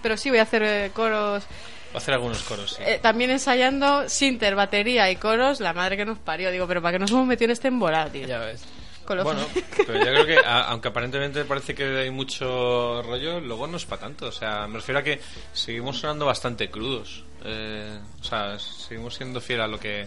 [0.02, 1.44] pero sí voy a hacer eh, coros,
[1.92, 2.82] Va a hacer algunos coros, sí.
[2.84, 6.94] eh, también ensayando sinter, batería y coros, la madre que nos parió, digo, pero ¿para
[6.94, 8.26] qué nos hemos metido en este embolado, tío?
[8.26, 8.64] Ya ves.
[9.06, 9.46] Bueno,
[9.86, 14.02] pero yo creo que, aunque aparentemente parece que hay mucho rollo, luego no es para
[14.02, 14.26] tanto.
[14.26, 15.20] O sea, me refiero a que
[15.52, 17.24] seguimos sonando bastante crudos.
[17.44, 20.06] Eh, o sea, seguimos siendo fiel a lo que.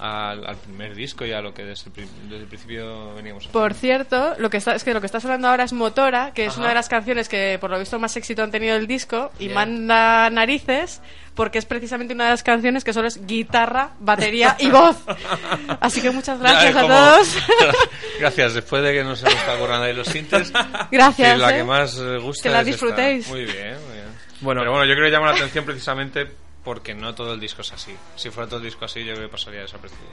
[0.00, 3.42] Al, al primer disco y a lo que desde el, pri- desde el principio veníamos
[3.42, 3.58] haciendo.
[3.60, 6.44] Por cierto, lo que está, es que lo que está sonando ahora es Motora, que
[6.44, 6.60] es Ajá.
[6.60, 9.48] una de las canciones que por lo visto más éxito han tenido el disco y
[9.48, 11.00] manda narices
[11.34, 14.98] porque es precisamente una de las canciones que solo es guitarra, batería y voz.
[15.80, 17.36] Así que muchas gracias Ya, a todos.
[18.20, 20.52] Gracias, después de que nos hemos estado borrando ahí los sintes.
[20.90, 21.56] Gracias, que la eh.
[21.58, 22.70] que más eh, gusta Que la es esta.
[22.86, 23.28] disfrutéis.
[23.28, 24.08] Muy bien, muy bien.
[24.40, 24.60] Bueno.
[24.60, 26.28] Pero bueno, yo creo que llama la atención precisamente
[26.64, 27.94] porque no todo el disco es así.
[28.16, 30.08] Si fuera todo el disco así, yo creo que pasaría desapercibido.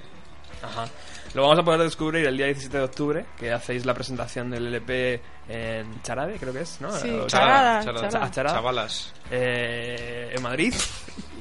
[0.62, 0.88] Ajá.
[1.34, 4.68] Lo vamos a poder descubrir el día 17 de octubre, que hacéis la presentación del
[4.68, 6.92] LP en Charade, creo que es, ¿no?
[6.94, 8.32] Sí, Charada, Charada, charada.
[8.32, 8.56] Charada.
[8.56, 9.14] Chavalas.
[9.30, 10.74] eh, en Madrid.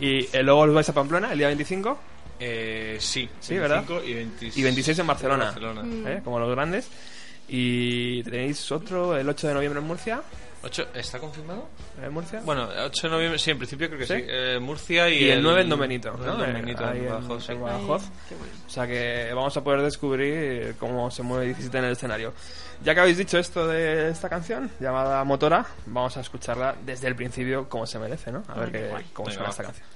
[0.01, 1.99] Y eh, luego os vais a Pamplona el día 25
[2.41, 3.85] Eh, sí, Sí, ¿verdad?
[3.87, 5.83] 25 y, 26 y 26 en Barcelona, Barcelona.
[5.85, 6.07] Mm.
[6.09, 6.21] ¿eh?
[6.25, 6.89] como los grandes.
[7.49, 10.23] Y tenéis otro el 8 de noviembre en Murcia.
[10.65, 11.69] Ocho- ¿Está confirmado?
[12.03, 12.41] ¿En Murcia?
[12.45, 14.15] Bueno, 8 de noviembre, sí, en principio creo que sí.
[14.15, 14.25] ¿Sí?
[14.27, 16.25] Eh, Murcia y, y el 9 en Don Benito, ¿no?
[16.25, 17.53] el Don Benito, ahí en Badajoz, sí.
[17.53, 18.03] en Badajoz.
[18.67, 22.33] O sea que vamos a poder descubrir cómo se mueve 17 en el escenario.
[22.83, 27.15] Ya que habéis dicho esto de esta canción, llamada Motora, vamos a escucharla desde el
[27.15, 28.43] principio como se merece, ¿no?
[28.49, 29.51] A ver qué, cómo Venga, suena va.
[29.51, 29.87] esta canción.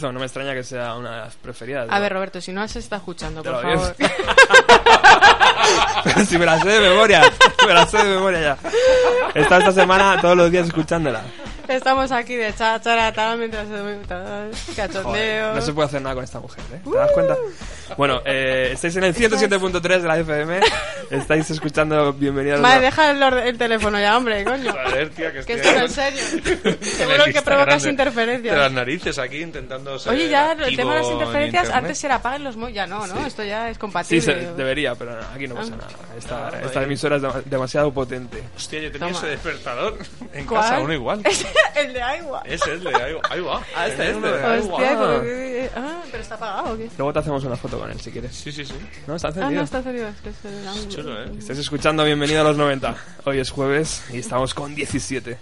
[0.00, 1.88] No me extraña que sea una de las preferidas.
[1.88, 2.00] A ¿no?
[2.00, 3.96] ver, Roberto, si no se está escuchando, por favor.
[6.04, 7.22] Pero si me la sé de memoria,
[7.66, 8.56] me la sé de memoria ya.
[9.34, 11.22] He estado esta semana todos los días escuchándola.
[11.68, 13.66] Estamos aquí de cháchara, tal, mientras
[14.74, 15.02] cachondeo.
[15.04, 16.80] Joder, no se puede hacer nada con esta mujer, ¿eh?
[16.82, 17.36] ¿Te das cuenta?
[17.96, 20.60] Bueno, eh, estáis en el 107.3 de la FM.
[21.10, 24.72] Estáis escuchando Bienvenidos Vale, deja el, el teléfono ya, hombre, coño.
[24.72, 26.20] Joder, tía, que esto no es serio.
[26.82, 28.54] Seguro el que provocas de- interferencias.
[28.54, 31.98] De las narices aquí intentando ser Oye, ya el tema de las en interferencias, antes
[31.98, 32.76] se la apagan los móviles.
[32.76, 33.26] Ya no, ¿no?
[33.26, 34.20] Esto ya es Sí, compatible.
[34.22, 35.76] se, debería, pero no, aquí no pasa Ah.
[35.76, 35.88] nada.
[36.18, 38.42] Esta, esta emisora es dema- demasiado potente.
[38.56, 39.18] Hostia, yo tenía Toma.
[39.18, 39.98] ese despertador
[40.34, 40.60] en ¿Cuál?
[40.62, 41.22] casa, uno igual.
[41.74, 42.42] el de agua.
[42.44, 43.62] Ese es de ahí, ahí va.
[43.74, 44.28] Ah, este, de este.
[44.28, 46.88] Hostia, pero, ah, pero está apagado o qué?
[46.98, 48.34] Luego te hacemos una foto con él si quieres.
[48.34, 48.74] Sí, sí, sí.
[49.06, 49.60] No, está Ah, encendido.
[49.60, 50.08] no, está encendido.
[50.08, 50.88] Es que es el ángulo.
[50.88, 51.30] Chulo, ¿eh?
[51.38, 52.96] Estáis escuchando Bienvenido a los 90.
[53.24, 55.38] Hoy es jueves y estamos con 17.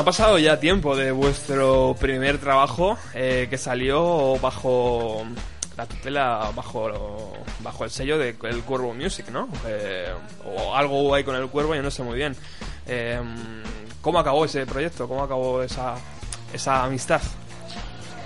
[0.00, 5.24] Bueno, ha pasado ya tiempo de vuestro primer trabajo eh, que salió bajo
[5.76, 9.46] la tutela, bajo, bajo el sello de El Cuervo Music, ¿no?
[9.66, 10.06] Eh,
[10.46, 12.34] o algo ahí con El Cuervo, yo no sé muy bien.
[12.86, 13.20] Eh,
[14.00, 15.06] ¿Cómo acabó ese proyecto?
[15.06, 15.96] ¿Cómo acabó esa,
[16.54, 17.20] esa amistad?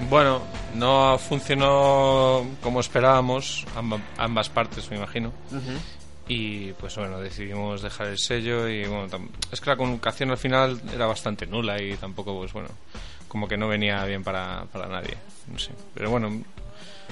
[0.08, 0.42] Bueno,
[0.76, 5.32] no funcionó como esperábamos, amba- ambas partes, me imagino.
[6.26, 9.08] Y pues bueno, decidimos dejar el sello y bueno,
[9.52, 12.68] es que la comunicación al final era bastante nula y tampoco, pues bueno,
[13.28, 15.16] como que no venía bien para, para nadie,
[15.52, 15.72] no sé.
[15.92, 16.28] Pero bueno,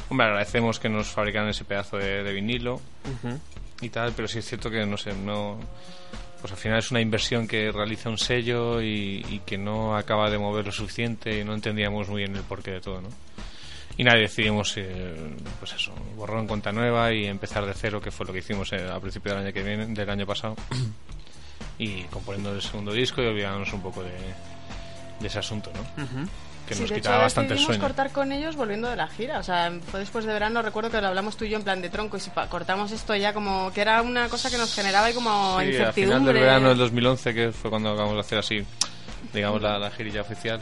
[0.09, 2.81] hombre, agradecemos que nos fabricaran ese pedazo de, de vinilo
[3.83, 5.59] y tal, pero sí es cierto que no sé, no...
[6.41, 10.29] Pues al final es una inversión que realiza un sello y, y que no acaba
[10.29, 13.09] de mover lo suficiente y no entendíamos muy bien el porqué de todo, ¿no?
[13.97, 15.15] Y nada, decidimos, eh,
[15.61, 18.73] pues eso, borrar en cuenta nueva y empezar de cero, que fue lo que hicimos
[18.73, 20.57] eh, al principio del año que viene, del año pasado.
[21.79, 24.11] y componiendo el segundo disco y olvidándonos un poco de,
[25.21, 26.27] de ese asunto, ¿no?
[26.69, 27.89] Que Sí, nos de quitaba hecho, bastante el decidimos sueño.
[27.89, 29.41] cortar con ellos volviendo de la gira.
[29.41, 31.83] O sea, fue después de verano, recuerdo que lo hablamos tú y yo en plan
[31.83, 32.17] de tronco.
[32.17, 35.13] Y si pa- cortamos esto ya como que era una cosa que nos generaba ahí
[35.15, 36.17] como Sí, al incertidumbre.
[36.19, 38.65] final del verano del 2011, que fue cuando acabamos de hacer así,
[39.35, 40.61] digamos, la, la girilla oficial.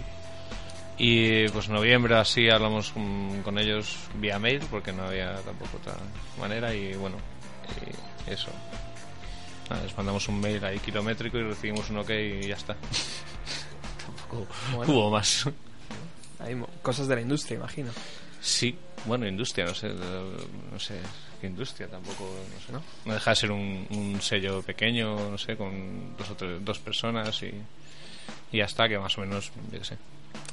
[1.03, 5.79] Y pues en noviembre así hablamos con, con ellos vía mail, porque no había tampoco
[5.79, 5.95] otra
[6.39, 6.75] manera.
[6.75, 7.17] Y bueno,
[8.27, 8.51] y eso.
[9.71, 12.77] Nada, les mandamos un mail ahí kilométrico y recibimos un ok y ya está.
[14.05, 14.47] tampoco
[14.77, 14.93] Bueno.
[14.93, 15.49] hubo más.
[16.39, 17.91] Hay cosas de la industria, imagino.
[18.43, 18.77] Sí,
[19.07, 20.99] bueno, industria, no sé, no sé,
[21.41, 22.25] qué industria tampoco,
[22.55, 22.83] no sé, ¿no?
[23.07, 26.79] No deja de ser un, un sello pequeño, no sé, con dos o tres, dos
[26.79, 27.53] personas y,
[28.53, 29.97] y ya está, que más o menos, yo qué sé.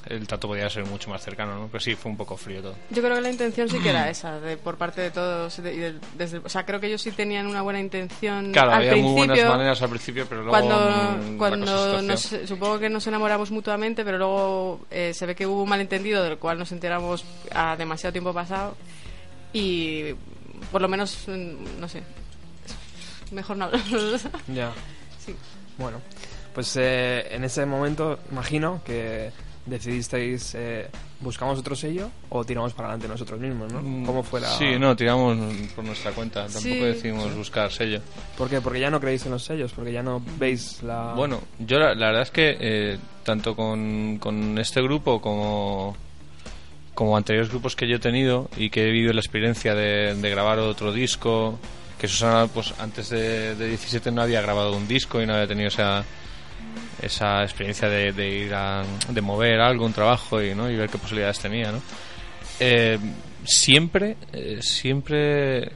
[0.10, 1.68] El trato podía ser mucho más cercano, ¿no?
[1.68, 2.76] Pero sí, fue un poco frío todo.
[2.92, 5.62] Yo creo que la intención sí que era esa, de, por parte de todos.
[5.62, 8.70] de- y de- desde, o sea, creo que ellos sí tenían una buena intención Claro,
[8.72, 9.18] al había principio.
[9.18, 14.18] muy buenas maneras al principio, pero luego cuando nos, supongo que nos enamoramos mutuamente pero
[14.18, 18.34] luego eh, se ve que hubo un malentendido del cual nos enteramos a demasiado tiempo
[18.34, 18.78] pasado
[19.52, 20.14] y
[20.72, 22.02] por lo menos mm, no sé
[23.32, 23.82] mejor no hablar
[24.48, 24.72] Ya.
[25.26, 25.36] Sí.
[25.78, 26.00] Bueno,
[26.56, 29.32] pues eh, en ese momento imagino que
[29.68, 30.88] decidisteis eh,
[31.20, 33.80] buscamos otro sello o tiramos para adelante nosotros mismos, ¿no?
[34.06, 34.50] ¿Cómo fue la...?
[34.56, 35.38] Mm, Sí, no, tiramos
[35.76, 36.42] por nuestra cuenta.
[36.44, 36.80] Tampoco Sí.
[36.80, 38.02] decidimos buscar sello.
[38.38, 38.62] ¿Por qué?
[38.62, 41.14] Porque ya no creéis en los sellos, porque ya no veis la...
[41.16, 45.96] Bueno, yo la, la verdad es que eh, tanto con, con este grupo como,
[46.94, 50.30] como anteriores grupos que yo he tenido y que he vivido la experiencia de, de
[50.30, 51.60] grabar otro disco,
[52.00, 55.48] que Susana pues antes de, de 17 no había grabado un disco y no había
[55.48, 56.06] tenido esa
[57.02, 60.70] esa experiencia de, de ir a de mover algo, un trabajo y, ¿no?
[60.70, 61.82] y ver qué posibilidades tenía, ¿no?
[62.60, 62.98] Eh,
[63.44, 65.72] siempre, eh, siempre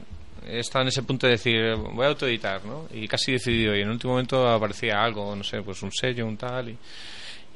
[0.46, 2.86] he estado en ese punto de decir, voy a autoeditar, ¿no?
[2.92, 6.26] Y casi decidido, y en el último momento aparecía algo, no sé, pues un sello,
[6.26, 6.78] un tal, y,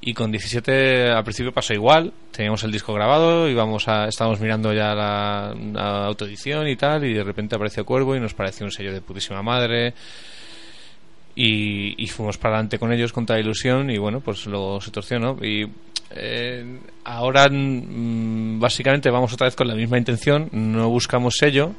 [0.00, 4.72] y con 17 al principio pasó igual, teníamos el disco grabado, íbamos a, estábamos mirando
[4.72, 8.72] ya la, la autoedición y tal, y de repente apareció Cuervo y nos pareció un
[8.72, 9.94] sello de putísima madre,
[11.36, 14.90] y, y fuimos para adelante con ellos con toda ilusión y bueno pues luego se
[14.90, 15.68] torció y
[16.10, 21.72] eh, ahora mm, básicamente vamos otra vez con la misma intención no buscamos sello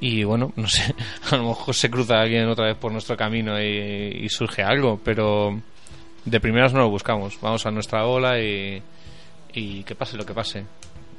[0.00, 0.94] y bueno no sé
[1.30, 5.00] a lo mejor se cruza alguien otra vez por nuestro camino y, y surge algo
[5.02, 5.58] pero
[6.24, 7.38] de primeras no lo buscamos.
[7.42, 8.82] Vamos a nuestra ola y,
[9.52, 10.64] y que pase lo que pase.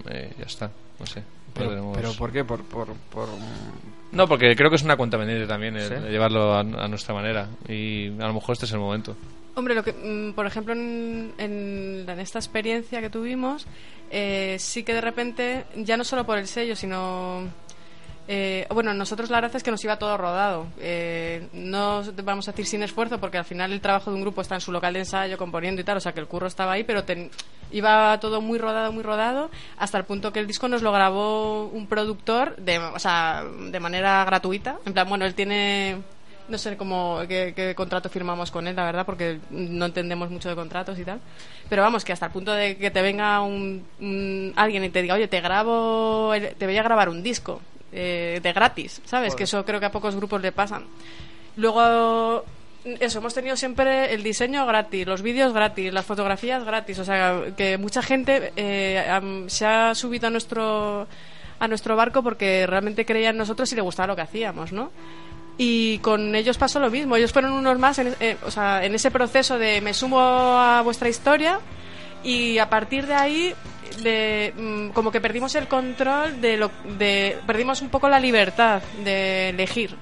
[0.09, 1.21] Eh, ya está no sé
[1.53, 2.43] pero, pero ¿por qué?
[2.43, 3.29] Por, por, por-
[4.11, 5.93] no, porque creo que es una cuenta pendiente también el, ¿Sí?
[5.93, 7.47] el llevarlo a, a nuestra manera.
[7.67, 9.15] Y a lo mejor este es el momento.
[9.55, 13.65] Hombre, lo que, mm, por ejemplo, en, en- en esta experiencia que tuvimos,
[14.11, 17.43] eh, sí que de repente, ya no solo por el sello, sino...
[18.27, 20.65] eh, bueno, nosotros la verdad es que nos iba todo rodado.
[20.79, 24.41] Eh, no vamos a decir sin esfuerzo, porque al final el trabajo de un grupo
[24.41, 26.71] está en su local de ensayo, componiendo y tal, o sea que el curro estaba
[26.73, 27.29] ahí, pero ten-
[27.71, 31.65] iba todo muy rodado, muy rodado, hasta el punto que el disco nos lo grabó
[31.67, 34.77] un productor, de, o sea, de manera gratuita.
[34.85, 35.97] En plan, bueno, él tiene
[36.47, 40.47] no sé cómo qué, qué contrato firmamos con él, la verdad, porque no entendemos mucho
[40.47, 41.19] de contratos y tal.
[41.69, 45.01] Pero vamos, que hasta el punto de que te venga un, un- alguien y te
[45.01, 47.61] diga, oye, te grabo, te voy a grabar un disco
[47.97, 49.35] eh, de gratis, ¿sabes?
[49.35, 50.83] Que eso creo que a pocos grupos le pasan.
[51.55, 52.43] Luego,
[52.99, 56.99] eso, hemos tenido siempre el diseño gratis, los vídeos gratis, las fotografías gratis.
[56.99, 61.07] O sea, que mucha gente eh, se ha subido a nuestro,
[61.57, 64.91] a nuestro barco porque realmente creía en nosotros y le gustaba lo que hacíamos, ¿no?
[65.57, 67.15] Y con ellos pasó lo mismo.
[67.15, 70.81] Ellos fueron unos más en, eh, o sea, en ese proceso de me sumo a
[70.83, 71.61] vuestra historia
[72.25, 73.53] y a partir de ahí
[74.01, 78.81] de, mm, como que perdimos el control de lo de perdimos un poco la libertad
[79.03, 79.95] de elegir.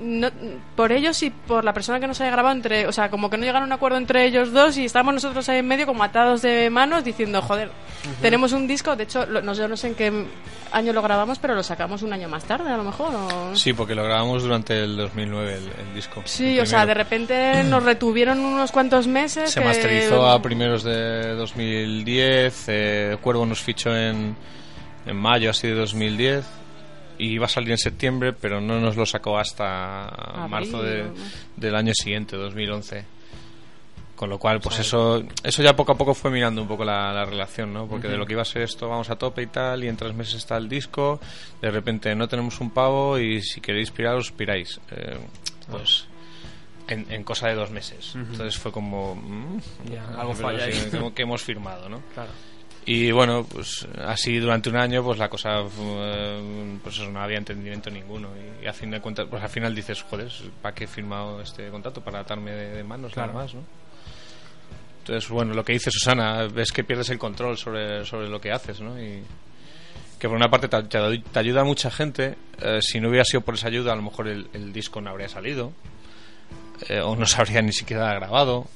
[0.00, 0.28] No,
[0.74, 3.36] por ellos y por la persona que nos haya grabado entre o sea como que
[3.38, 6.02] no llegaron a un acuerdo entre ellos dos y estábamos nosotros ahí en medio como
[6.02, 7.70] atados de manos diciendo joder
[8.20, 10.12] tenemos un disco de hecho lo- no, yo no sé en qué
[10.74, 13.56] año lo grabamos pero lo sacamos un año más tarde a lo mejor o...
[13.56, 16.22] Sí, porque lo grabamos durante el 2009, el, el disco.
[16.26, 19.50] Sí, el o sea, de repente nos retuvieron unos cuantos meses.
[19.50, 22.64] Se que- masterizó a primeros de 2010.
[22.68, 24.36] eh, Cuervo nos fichó en,
[25.06, 26.44] en mayo, así de 2010.
[27.16, 31.04] Y iba a salir en septiembre, pero no nos lo sacó hasta Abril, marzo de-
[31.56, 33.04] del año siguiente, 2011.
[34.16, 37.12] Con lo cual, pues eso eso ya poco a poco fue mirando un poco la,
[37.12, 37.86] la relación, ¿no?
[37.88, 39.96] Porque de lo que iba a ser esto, vamos a tope y tal, y en
[39.96, 41.18] tres meses está el disco,
[41.60, 44.80] de repente no tenemos un pavo y si queréis pirar, os piráis.
[44.92, 45.18] Eh,
[45.68, 46.06] pues
[46.86, 48.12] en, en cosa de dos meses.
[48.14, 49.14] Entonces fue como...
[49.16, 49.58] mm,
[49.92, 50.88] Ya, ah, algo falla ahí.
[50.92, 52.00] como que hemos firmado, ¿no?
[52.14, 52.30] Claro.
[52.86, 57.38] Y bueno, pues así durante un año, pues la cosa, eh, pues eso, no había
[57.38, 58.28] entendimiento ninguno.
[58.62, 61.68] Y, a fin de cuentas, pues al final dices, joder, ¿para qué he firmado este
[61.70, 62.02] contrato?
[62.02, 63.32] Para atarme de, de manos Claro.
[63.32, 63.62] nada más, ¿no?
[65.04, 68.50] Entonces, bueno, lo que dice Susana, ves que pierdes el control sobre, sobre lo que
[68.50, 68.98] haces, ¿no?
[68.98, 69.22] Y
[70.18, 72.36] que por una parte te, ayuda a mucha gente.
[72.62, 75.28] eh, si no hubiera sido por esa ayuda, a lo mejor el, disco no habría
[75.28, 75.72] salido.
[76.88, 78.66] eh, o no se habría ni siquiera grabado.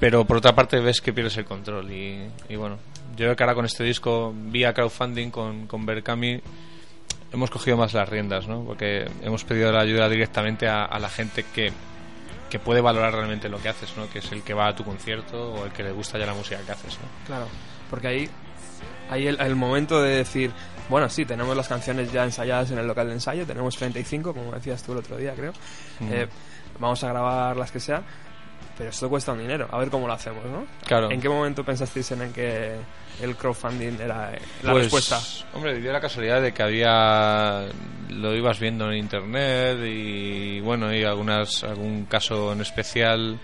[0.00, 1.92] Pero por otra parte ves que pierdes el control.
[1.92, 2.78] Y, y bueno,
[3.10, 6.40] yo creo que ahora con este disco, vía crowdfunding con, con Berkami,
[7.34, 8.64] hemos cogido más las riendas, ¿no?
[8.64, 11.70] Porque hemos pedido la ayuda directamente a la gente que,
[12.50, 14.08] que puede valorar realmente lo que haces, ¿no?
[14.08, 16.34] Que es el que va a tu concierto o el que le gusta ya la
[16.34, 17.26] música que haces, ¿no?
[17.26, 17.46] Claro,
[17.90, 18.30] porque ahí
[19.10, 20.52] hay el, el momento de decir,
[20.88, 24.52] bueno, sí, tenemos las canciones ya ensayadas en el local de ensayo, tenemos 35, como
[24.52, 25.52] decías tú el otro día, creo.
[26.00, 26.12] Mm.
[26.12, 26.28] Eh,
[26.78, 28.04] vamos a grabar las que sean,
[28.78, 30.64] pero esto cuesta un dinero, a ver cómo lo hacemos, ¿no?
[30.86, 31.10] Claro.
[31.10, 32.76] ¿En qué momento pensasteis en el que
[33.20, 34.30] el crowdfunding era
[34.62, 35.18] la Pues, respuesta?
[35.52, 37.66] Hombre, dio la casualidad de que había.
[38.10, 43.38] Lo ibas viendo en internet y bueno, y algunas, algún caso en especial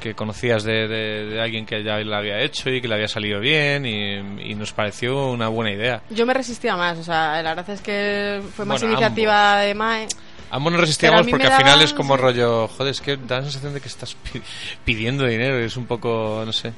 [0.00, 3.08] que conocías de, de- de alguien que ya lo había hecho y que le había
[3.08, 6.02] salido bien y, y nos pareció una buena idea.
[6.10, 9.74] Yo me resistía más, o sea, la verdad es que fue más Bueno, iniciativa de
[9.74, 10.06] Mae.
[10.50, 13.42] Ambos nos a resistíamos porque al final es como rollo, joder, es que da la
[13.42, 14.42] sensación de que estás pi-
[14.84, 16.72] pidiendo dinero, y es un poco, no sé.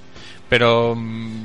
[0.49, 0.95] Pero.
[0.95, 1.45] mm,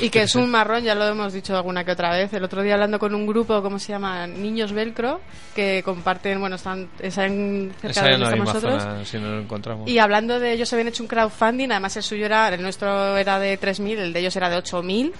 [0.00, 2.32] Y que es un marrón, ya lo hemos dicho alguna que otra vez.
[2.32, 4.26] El otro día hablando con un grupo, ¿cómo se llama?
[4.26, 5.20] Niños Velcro,
[5.54, 8.82] que comparten, bueno, están, están cerca Esa de en donde estamos nosotros.
[8.82, 9.88] zona, si no lo encontramos.
[9.88, 13.16] Y hablando de ellos, se habían hecho un crowdfunding, además el suyo era, el nuestro
[13.16, 15.12] era de 3.000, el de ellos era de 8.000.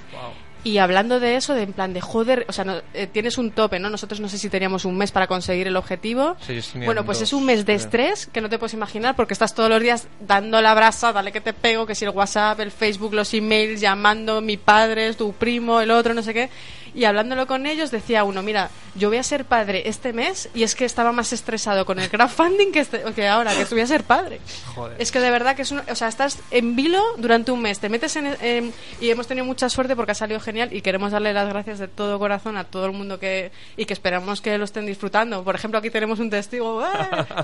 [0.64, 3.52] Y hablando de eso, de en plan de joder, o sea, no, eh, tienes un
[3.52, 3.88] tope, ¿no?
[3.88, 6.36] Nosotros no sé si teníamos un mes para conseguir el objetivo.
[6.44, 9.32] Sí, bueno, pues dos, es un mes de estrés que no te puedes imaginar porque
[9.32, 12.58] estás todos los días dando la brasa, dale que te pego, que si el WhatsApp,
[12.60, 16.50] el Facebook, los emails, llamando mi padre, tu primo, el otro, no sé qué.
[16.94, 20.62] Y hablándolo con ellos decía uno, mira, yo voy a ser padre este mes y
[20.62, 23.86] es que estaba más estresado con el crowdfunding que, este- que ahora, que voy a
[23.86, 24.40] ser padre.
[24.74, 24.96] Joder.
[24.98, 27.80] Es que de verdad que es un, o sea, estás en vilo durante un mes,
[27.80, 31.12] te metes en, en- y hemos tenido mucha suerte porque ha salido genial y queremos
[31.12, 34.56] darle las gracias de todo corazón a todo el mundo que y que esperamos que
[34.56, 35.44] lo estén disfrutando.
[35.44, 36.82] Por ejemplo, aquí tenemos un testigo.
[36.82, 36.86] ¡Eh!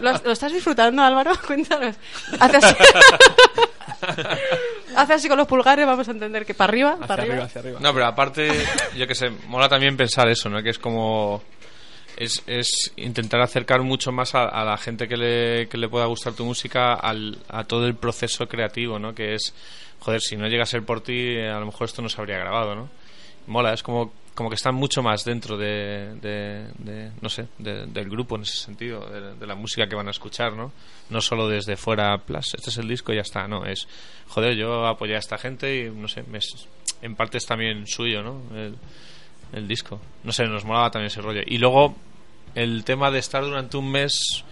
[0.01, 1.33] ¿Lo, lo estás disfrutando, Álvaro?
[1.47, 1.97] Cuéntanos.
[2.41, 2.75] Hace así.
[4.97, 7.47] Hace así con los pulgares, vamos a entender que para arriba, Hacia para arriba, arriba.
[7.47, 7.79] hacia arriba.
[7.81, 8.51] No, pero aparte,
[8.97, 10.63] yo que sé, mola también pensar eso, ¿no?
[10.63, 11.43] Que es como...
[12.17, 16.05] Es, es intentar acercar mucho más a, a la gente que le, que le pueda
[16.07, 19.15] gustar tu música al, a todo el proceso creativo, ¿no?
[19.15, 19.55] Que es,
[20.03, 22.39] joder, si no llega a ser por ti, a lo mejor esto no se habría
[22.39, 22.89] grabado, ¿no?
[23.47, 27.87] Mola, es como, como que están mucho más dentro de, de- de, no sé, de-
[27.87, 30.73] del grupo en ese sentido, de, la música que van a escuchar, ¿no?
[31.11, 33.87] No solo desde fuera, plus, este es el disco y ya está, no, es,
[34.29, 36.39] joder, yo apoyé a esta gente y, no sé, me
[37.03, 38.41] en parte es también suyo, ¿no?
[38.55, 38.77] El,
[39.53, 40.01] el disco.
[40.23, 41.43] No sé, nos molaba también ese rollo.
[41.45, 41.95] Y luego
[42.55, 44.45] el tema de estar durante un mes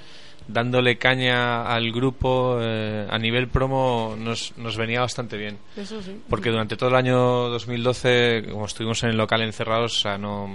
[0.53, 5.59] dándole caña al grupo eh, a nivel promo nos, nos venía bastante bien.
[5.77, 6.21] Eso sí.
[6.29, 7.17] Porque durante todo el año
[7.49, 10.49] 2012, como estuvimos en el local encerrados, o sea, no,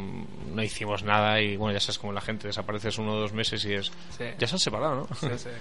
[0.53, 3.63] no hicimos nada y bueno, ya sabes como la gente, desapareces uno o dos meses
[3.65, 3.91] y es...
[4.17, 4.25] Sí.
[4.37, 5.15] Ya se han separado, ¿no?
[5.15, 5.49] Sí, sí.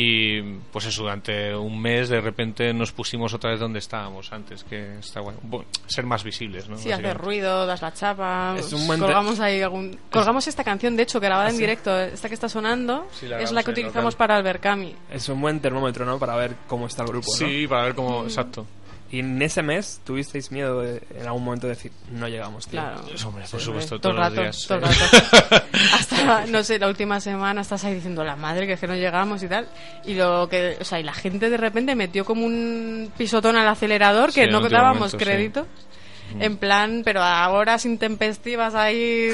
[0.00, 0.40] Y
[0.72, 4.98] pues eso, durante un mes de repente nos pusimos otra vez donde estábamos antes, que
[5.00, 5.40] está bueno.
[5.42, 6.78] Bueno, ser más visibles, ¿no?
[6.78, 8.54] Sí, hacer ruido, das la chapa.
[8.56, 9.98] Es un buen te- colgamos ahí algún.
[10.08, 11.62] Colgamos esta canción, de hecho, grabada ¿Ah, en sí?
[11.62, 11.98] directo.
[11.98, 14.18] Esta que está sonando Sí, la es la que utilizamos local.
[14.18, 14.94] para el Berkami.
[15.10, 16.16] Es un buen termómetro, ¿no?
[16.20, 17.36] Para ver cómo está el grupo, ¿no?
[17.36, 18.22] Sí, para ver cómo...
[18.22, 18.66] Exacto.
[19.10, 22.80] Y en ese mes tuvisteis miedo de, en algún momento de decir, no llegamos, tío.
[22.80, 23.00] Claro.
[23.26, 24.66] Hombre, por supuesto, todo todos el los rato, días.
[24.66, 24.88] todo el eh.
[24.88, 25.66] rato.
[25.94, 28.94] Hasta, no sé, la última semana estás ahí diciendo la madre que es que no
[28.94, 29.66] llegamos y tal.
[30.04, 33.68] Y lo que, o sea, y la gente de repente metió como un pisotón al
[33.68, 35.88] acelerador que no dábamos momento, sí.
[36.28, 36.44] Crédito.
[36.44, 39.30] En plan, pero a horas intempestivas ahí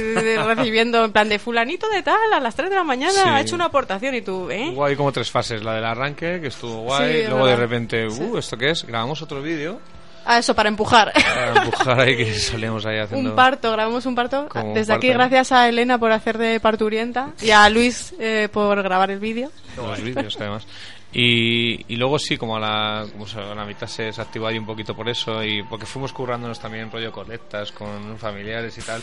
[0.47, 3.21] recibiendo, en plan de fulanito de tal, a las 3 de la mañana Sí.
[3.29, 4.75] ha hecho una aportación y tú, ¿eh?
[4.85, 5.63] Ahí como tres fases.
[5.63, 7.23] La del arranque, que estuvo guay.
[7.23, 8.85] Sí, Luego de repente, uh, ¿esto qué es?
[8.85, 9.81] Grabamos otro vídeo
[10.27, 11.13] Ah, eso, para empujar.
[11.13, 13.29] para empujar ahí que salíamos ahí haciendo...
[13.29, 14.49] Un parto, grabamos un parto.
[14.49, 18.49] Como un Desde aquí, gracias a Elena por hacer de parturienta y a Luis eh,
[18.51, 19.51] por grabar el vídeo.
[19.77, 20.67] los vídeos además
[21.15, 24.59] y, y luego sí como a la como a la mitad se, se activó ahí
[24.59, 29.01] un poquito por eso y porque fuimos currándonos también rollo colectas con familiares y tal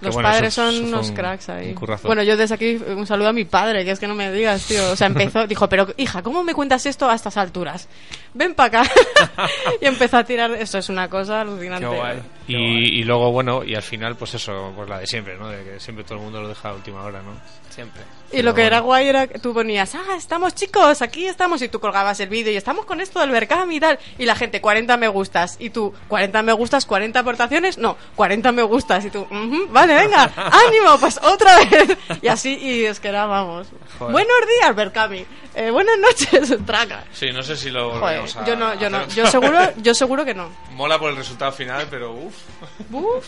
[0.00, 1.74] Los bueno, padres eso- son eso unos un- cracks ahí.
[1.80, 1.96] un.
[2.02, 4.66] Bueno, yo desde aquí un saludo a mi padre, que es que no me digas,
[4.66, 4.90] tío.
[4.90, 7.88] O sea, empezó, dijo, pero hija, ¿cómo me cuentas esto a estas alturas?
[8.34, 8.90] Ven para acá.
[9.80, 11.88] y empezó a tirar, eso es una cosa alucinante.
[11.88, 12.18] Qué guay.
[12.46, 12.54] Y,
[13.00, 15.48] y luego, bueno, y al final, pues eso, pues la de siempre, ¿no?
[15.48, 17.32] De que siempre todo el mundo lo deja a última hora, ¿no?
[17.70, 18.02] Siempre.
[18.32, 21.68] Y lo que era guay era que tú ponías, ah, estamos chicos, aquí estamos, y
[21.68, 23.98] tú colgabas el vídeo y estamos con esto del Berkam y tal.
[24.18, 25.56] Y la gente, 40 me gustas.
[25.60, 29.04] Y tú, 40 me gustas, 40 aportaciones, no, 40 me gustas.
[29.04, 31.96] Y tú, "Ujú, vale, venga, ánimo, pues otra vez.
[32.22, 33.68] Y así, y es que era, vamos.
[33.98, 34.12] Joder.
[34.12, 35.24] Buenos días, Berkami.
[35.56, 37.04] Eh, buenas noches, Traca.
[37.12, 40.24] Sí, no sé si lo Joder, a yo no, yo no, yo seguro, yo seguro
[40.24, 40.48] que no.
[40.72, 42.33] Mola por el resultado final, pero uff.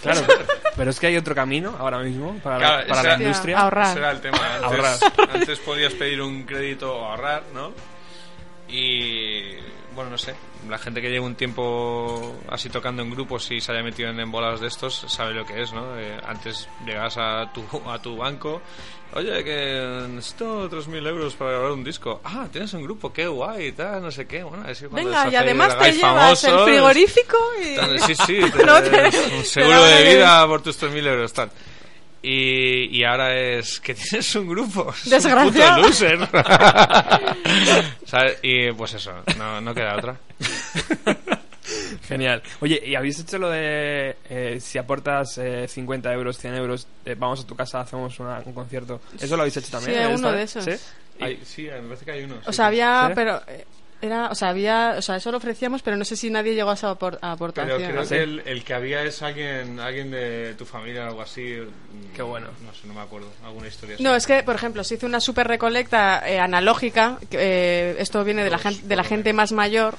[0.02, 0.20] Claro,
[0.76, 3.22] pero es que hay otro camino ahora mismo para, la- Claro, para ese la era-
[3.24, 3.59] industria.
[3.61, 3.86] Ahorrar.
[3.90, 4.38] Ese era el tema.
[4.38, 4.96] Antes, Ahorrar.
[5.34, 7.72] antes podías pedir un crédito o ahorrar, ¿no?
[8.68, 9.52] Y
[9.97, 10.34] bueno, no sé.
[10.68, 14.20] La gente que lleva un tiempo así tocando en grupos y se haya metido en
[14.20, 15.99] embolados de estos sabe lo que es, ¿no?
[15.99, 18.62] Eh, antes llegabas a tu, a tu banco,
[19.14, 22.20] oye, que necesito 3.000 euros para grabar un disco.
[22.24, 24.42] Ah, tienes un grupo, qué guay, tal, no sé qué.
[24.44, 27.76] Bueno, es que cuando Venga, y además te llevas el frigorífico y...
[27.76, 31.51] Tal, Sí, sí, te- No, te- un seguro de vida por tus 3.000 euros, tal.
[32.29, 34.93] Y, y ahora es que tienes un grupo.
[35.05, 35.77] Un Desgraciado.
[35.77, 36.18] puto loser.
[38.07, 38.39] ¿Sabes?
[38.43, 40.16] Y pues eso, no, no queda otra.
[42.09, 42.43] Genial.
[42.61, 47.14] Oye, ¿y habéis hecho lo de eh, si aportas eh, 50 euros, 100 euros, eh,
[47.18, 49.01] vamos a tu casa, hacemos una- un concierto?
[49.20, 49.97] ¿Eso lo habéis hecho también?
[50.09, 50.64] Sí, uno de esos.
[50.64, 50.70] ¿Sí?
[51.20, 52.37] Hay- sí, me parece que hay uno.
[52.45, 53.12] O sí, sea, había, ¿Sí?
[53.14, 53.64] pero eh,
[54.01, 56.70] era, o sea, había, o sea, eso lo ofrecíamos, pero no sé si nadie llegó
[56.70, 57.78] a esa aportación.
[57.78, 61.22] Pero creo que el, el que había es alguien, alguien de tu familia o algo
[61.22, 61.57] así.
[62.14, 62.49] Qué bueno.
[62.64, 63.28] No sé, no me acuerdo.
[63.44, 64.05] Alguna historia así.
[64.05, 67.18] No, es que, por ejemplo, se hizo una super recolecta eh, analógica.
[67.30, 69.94] que, eh, esto viene de la, de la gente más mayor.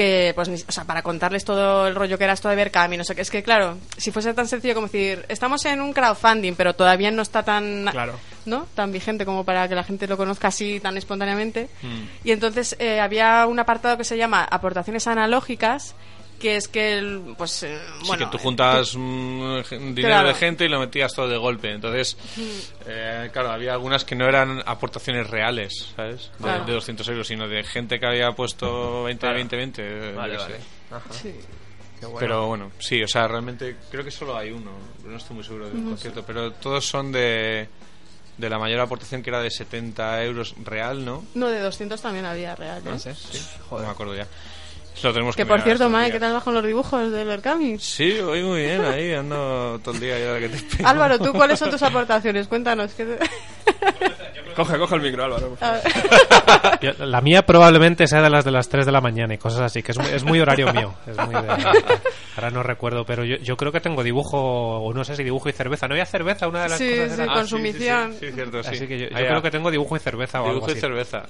[0.00, 2.96] Que, pues, ni- o sea, para contarles todo el rollo que era esto de Berkami,
[2.96, 3.20] no sé qué.
[3.20, 7.10] Es que, claro, si fuese tan sencillo como decir, estamos en un crowdfunding, pero todavía
[7.10, 7.86] no está tan.
[7.90, 8.14] Claro.
[8.46, 8.66] ¿no?
[8.74, 11.68] tan vigente como para que la gente lo conozca así tan espontáneamente.
[11.82, 12.02] Mm.
[12.24, 15.94] Y entonces eh, había un apartado que se llama aportaciones analógicas,
[16.40, 20.28] que es que, el, pues, eh, Sí, bueno, que tú juntas un dinero Claro.
[20.28, 21.70] de gente y lo metías todo de golpe.
[21.72, 22.16] Entonces,
[22.86, 26.30] eh, claro, había algunas que no eran aportaciones reales, ¿sabes?
[26.38, 26.64] De, Claro.
[26.64, 29.34] de 200 euros, sino de gente que había puesto 20, Claro.
[29.36, 29.82] 20, 20.
[29.84, 30.54] eh, Vale, vale.
[30.56, 30.60] sé.
[30.90, 31.12] Ajá.
[31.12, 31.34] sí.
[32.00, 32.18] Qué bueno.
[32.20, 34.72] Pero bueno, sí, o sea, realmente creo que solo hay uno.
[35.04, 37.68] No estoy muy seguro del concierto, pero todos son de,
[38.38, 41.22] de la mayor aportación que era de 70 euros real, ¿no?
[41.34, 42.90] No, de 200 también había real, ¿eh?
[42.90, 43.38] No sé, sí.
[43.70, 44.26] No me acuerdo ya.
[45.02, 46.12] Lo tenemos que Que por cierto, Mae.
[46.12, 47.78] ¿qué tal vas con los dibujos del Berkami?
[47.78, 50.84] Sí, voy muy bien ahí, ando todo el día ya que te.
[50.84, 52.48] Álvaro, ¿tú cuáles son tus aportaciones?
[52.48, 52.92] Cuéntanos.
[52.94, 53.18] ¿qué te-
[54.60, 55.56] Coge, coge el micro, Álvaro.
[56.80, 59.60] Yo- la mía probablemente sea de las de las 3 de la mañana y cosas
[59.62, 60.94] así, que es muy, es muy horario mío.
[61.06, 61.48] Es muy de-
[62.36, 65.48] ahora no recuerdo, pero yo, yo creo que tengo dibujo, o no sé si dibujo
[65.48, 65.88] y cerveza.
[65.88, 66.48] ¿No había cerveza?
[66.48, 68.12] Una de las Sí, cosas sí, era- Ah, consumición.
[68.12, 68.70] Sí, sí, sí, cierto, sí.
[68.74, 71.22] Así que yo, creo que tengo dibujo y cerveza o algo Dibujo y cerveza.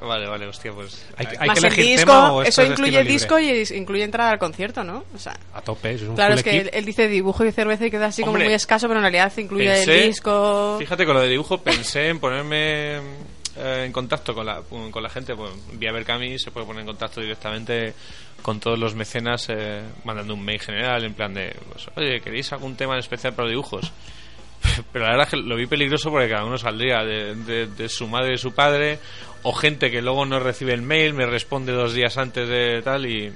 [0.00, 1.06] Vale, vale, hostia, pues.
[1.16, 3.58] Hay, hay- hay Más que el elegir tema o disco, eso es incluye disco libre?
[3.58, 5.04] y es- incluye entrada al concierto, ¿no?
[5.14, 7.90] O sea, A tope, es un claro, es que él, dice dibujo y cerveza y
[7.90, 10.76] queda así como muy escaso, pero en realidad incluye pensé- el disco.
[10.78, 15.08] Fíjate, con lo de dibujo pensé en ponerme eh, en contacto con la, con la
[15.08, 15.34] gente.
[15.34, 17.94] Pues, vía Berkami se puede poner en contacto directamente
[18.42, 22.52] con todos los mecenas eh, mandando un mail general en plan de, pues, oye, ¿queréis
[22.52, 23.90] algún tema en especial para dibujos?
[24.92, 27.88] Pero la verdad es que lo vi peligroso porque cada uno saldría de, de- de
[27.88, 28.98] su madre y su padre,
[29.42, 33.06] o gente que luego no recibe el mail, me responde dos días antes de tal,
[33.06, 33.32] y,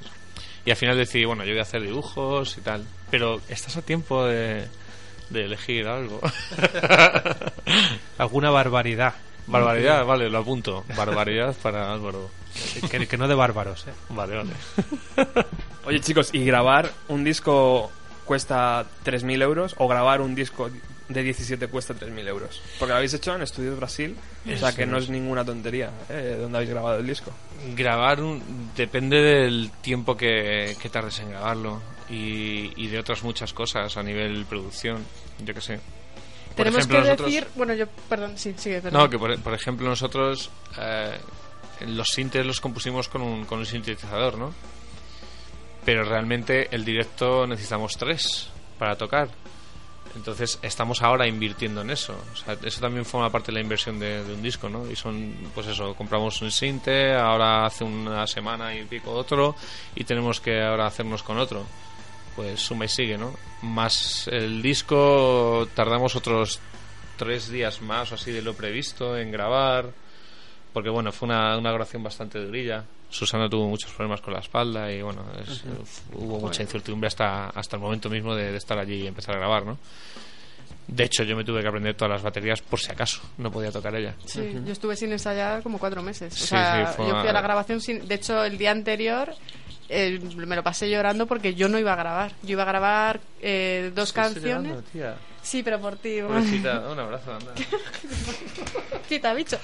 [0.64, 2.84] y al final decidí, bueno, yo voy a hacer dibujos y tal.
[3.10, 4.66] Pero estás a tiempo de,
[5.30, 6.20] de elegir algo.
[8.18, 9.14] Alguna barbaridad.
[9.46, 10.84] Barbaridad, vale, lo apunto.
[10.96, 12.30] Barbaridad para Álvaro.
[12.90, 13.92] Que, que no de bárbaros, ¿eh?
[14.10, 14.50] Vale, vale.
[15.86, 17.90] Oye, chicos, ¿y grabar un disco
[18.24, 20.70] cuesta 3.000 euros o grabar un disco
[21.08, 22.60] de 17 cuesta 3.000 euros?
[22.78, 24.16] Porque lo habéis hecho en Estudios Brasil,
[24.52, 26.36] o sea que no es ninguna tontería ¿eh?
[26.40, 27.32] donde habéis grabado el disco.
[27.74, 31.80] Grabar un- depende del tiempo que, que tardes en grabarlo
[32.11, 35.04] y, y de otras muchas cosas a nivel producción,
[35.44, 35.80] yo que sé.
[36.48, 39.02] Por Tenemos ejemplo, que nosotros- decir, bueno, yo, perdón, sí, sigue, perdón.
[39.02, 41.16] No, que por, por ejemplo nosotros eh,
[41.86, 44.52] los sintes los compusimos con un, con un sintetizador, ¿no?
[45.84, 48.48] Pero realmente el directo necesitamos tres
[48.78, 49.28] para tocar.
[50.16, 52.16] Entonces estamos ahora invirtiendo en eso.
[52.32, 54.90] O sea, eso también forma parte de la inversión de, de un disco, ¿no?
[54.90, 59.54] Y son, pues eso, compramos un sinte, ahora hace una semana y pico otro,
[59.94, 61.64] y tenemos que ahora hacernos con otro.
[62.41, 63.34] Pues suma y sigue, ¿no?
[63.61, 66.59] Más el disco, tardamos otros
[67.18, 69.91] tres días más o así de lo previsto en grabar.
[70.72, 72.84] Porque bueno, fue una, una grabación bastante durilla.
[73.11, 75.64] Susana tuvo muchos problemas con la espalda y bueno, es-
[76.14, 79.38] hubo mucha incertidumbre hasta, hasta el momento mismo de, de estar allí y empezar a
[79.38, 79.76] grabar, ¿no?
[80.86, 83.70] De hecho, yo me tuve que aprender todas las baterías por si acaso, no podía
[83.70, 84.14] tocar ella.
[84.24, 86.32] Sí, yo estuve sin ensayar como cuatro meses.
[86.32, 88.09] O Sí, sea, sí, fue yo una- fui a la grabación sin.
[88.09, 89.34] De hecho, el día anterior
[89.91, 92.32] eh, me lo pasé llorando porque yo no iba a grabar.
[92.43, 94.70] Yo iba a grabar eh, dos canciones.
[94.70, 95.16] llorando, tía.
[95.43, 96.20] Sí, pero por ti.
[96.22, 97.53] Pobrecita, un abrazo, anda.
[99.09, 99.59] Quita, bicho.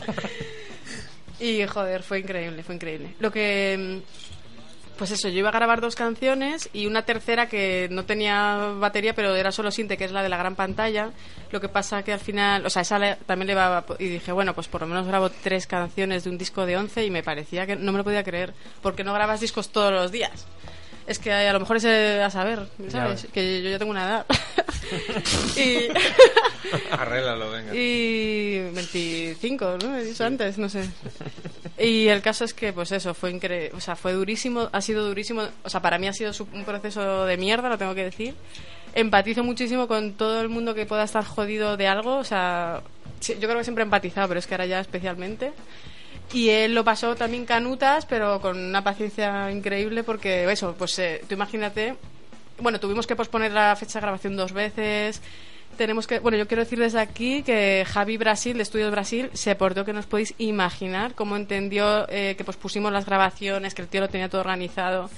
[1.40, 3.14] y joder, fue increíble, fue increíble.
[3.20, 4.00] Lo que.
[4.96, 9.14] Pues eso, yo iba a grabar dos canciones y una tercera que no tenía batería,
[9.14, 11.10] pero era solo sinte, que es la de la gran pantalla.
[11.50, 13.84] Lo que pasa que al final, o sea, esa también le va.
[13.98, 17.06] Y dije, bueno, pues por lo menos grabo tres canciones de un disco de 11
[17.06, 20.12] y me parecía que no me lo podía creer, porque no grabas discos todos los
[20.12, 20.46] días.
[21.06, 23.26] Es que a lo mejor es eh, a saber, ¿sabes?
[23.32, 24.26] Que yo ya tengo una edad.
[25.56, 25.88] y.
[26.90, 27.74] Arréglalo, venga.
[27.74, 29.96] Y 25, ¿no?
[29.96, 30.88] He dicho antes, no sé.
[31.78, 33.72] Y el caso es que, pues eso, fue increíble.
[33.74, 35.42] O sea, fue durísimo, ha sido durísimo.
[35.64, 38.34] O sea, para mí ha sido un proceso de mierda, lo tengo que decir.
[38.94, 42.16] Empatizo muchísimo con todo el mundo que pueda estar jodido de algo.
[42.16, 42.82] O sea,
[43.20, 45.52] yo creo que siempre he empatizado, pero es que ahora ya especialmente.
[46.32, 51.22] Y él lo pasó también canutas, pero con una paciencia increíble, porque eso, pues eh,
[51.28, 51.94] tú imagínate.
[52.58, 55.20] Bueno, tuvimos que posponer la fecha de grabación dos veces.
[55.76, 59.54] Tenemos que, bueno, yo quiero decir desde aquí que Javi Brasil, de Estudios Brasil, se
[59.56, 63.88] portó que no os podéis imaginar cómo entendió eh, que pospusimos las grabaciones, que el
[63.88, 65.10] tío lo tenía todo organizado.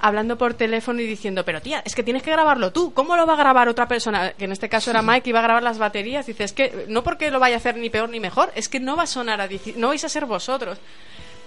[0.00, 2.92] Hablando por teléfono y diciendo, pero tía, es que tienes que grabarlo tú.
[2.94, 4.32] ¿Cómo lo va a grabar otra persona?
[4.32, 6.26] Que en este caso era Mike, que iba a grabar las baterías.
[6.26, 8.80] Dice, es que no porque lo vaya a hacer ni peor ni mejor, es que
[8.80, 10.78] no va a sonar a no vais a ser vosotros.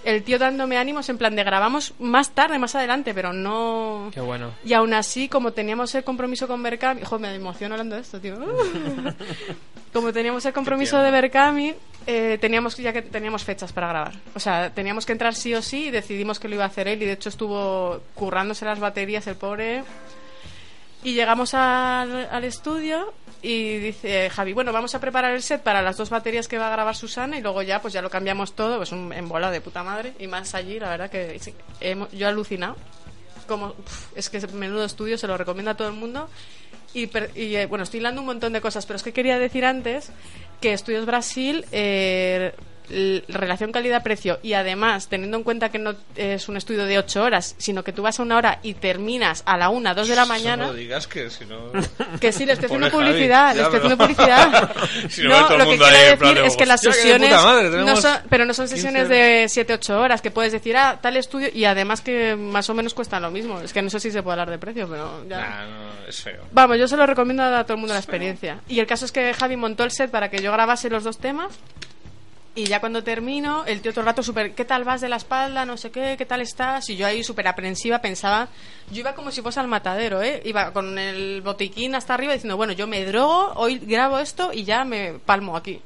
[0.04, 4.12] El tío dándome ánimos en plan de grabamos más tarde, más adelante, pero no.
[4.14, 4.51] Qué bueno.
[4.66, 8.20] Y aún así, como teníamos el compromiso con Berkami, Joder, me emociono hablando de esto,
[8.20, 8.38] tío.
[9.94, 11.74] como teníamos el compromiso de Berkami,
[12.08, 14.14] eh, teníamos ya que teníamos fechas para grabar.
[14.36, 16.88] O sea, teníamos que entrar sí o sí y decidimos que lo iba a hacer
[16.88, 19.84] él y de hecho estuvo currándose las baterías el pobre.
[21.04, 25.82] Y llegamos al, al estudio y dice Javi, bueno, vamos a preparar el set para
[25.82, 28.54] las dos baterías que va a grabar Susana y luego ya pues ya lo cambiamos
[28.56, 32.10] todo, pues un embola de puta madre y más allí, la verdad que sí, hemos-
[32.14, 32.78] yo he alucinado.
[33.48, 36.30] Como, pf, es que menudo estudio, se lo recomiendo a todo el mundo.
[36.94, 39.66] Y, y, eh, bueno, estoy hilando un montón de cosas, pero es que quería decir
[39.66, 40.12] antes
[40.62, 42.54] que Estudios Brasil, eh,
[43.28, 47.56] relación calidad-precio, y además, teniendo en cuenta que no es un estudio de 8 horas,
[47.58, 50.26] sino que tú vas a una hora y terminas a la 1, 2 de la
[50.26, 50.68] mañana.
[50.68, 51.72] No digas que si no.
[52.20, 53.14] Que sí, le estoy haciendo Pobre Javi.
[53.14, 54.72] publicidad, le estoy haciendo publicidad.
[55.10, 57.70] Si no, el lo que quiero decir plan es que las "Hostia, qué sesiones madre,
[57.84, 61.00] no son, pero no son 15 sesiones de 7, 8 horas, que puedes decir, ah,
[61.02, 63.60] tal estudio, y además que más o menos cuestan lo mismo.
[63.62, 65.38] Es que no sé si se puede hablar de precio, pero ya.
[65.40, 66.44] Nah, no, es feo.
[66.52, 68.60] Vamos, yo se lo recomiendo a todo el mundo la experiencia.
[68.68, 71.18] Y el caso es que Javi montó el set para que yo grabase los dos
[71.18, 71.54] temas.
[72.56, 75.16] Y ya cuando termino, el tío todo el rato súper, ¿qué tal vas de la
[75.16, 75.66] espalda?
[75.66, 76.88] No sé qué, ¿qué tal estás?
[76.91, 78.47] Y yo ahí súper aprensiva pensaba,
[78.91, 80.39] yo iba como si fuese al matadero, ¿eh?
[80.45, 84.66] Iba con el botiquín hasta arriba diciendo, bueno, yo me drogo, hoy grabo esto y
[84.66, 85.82] ya me palmo aquí.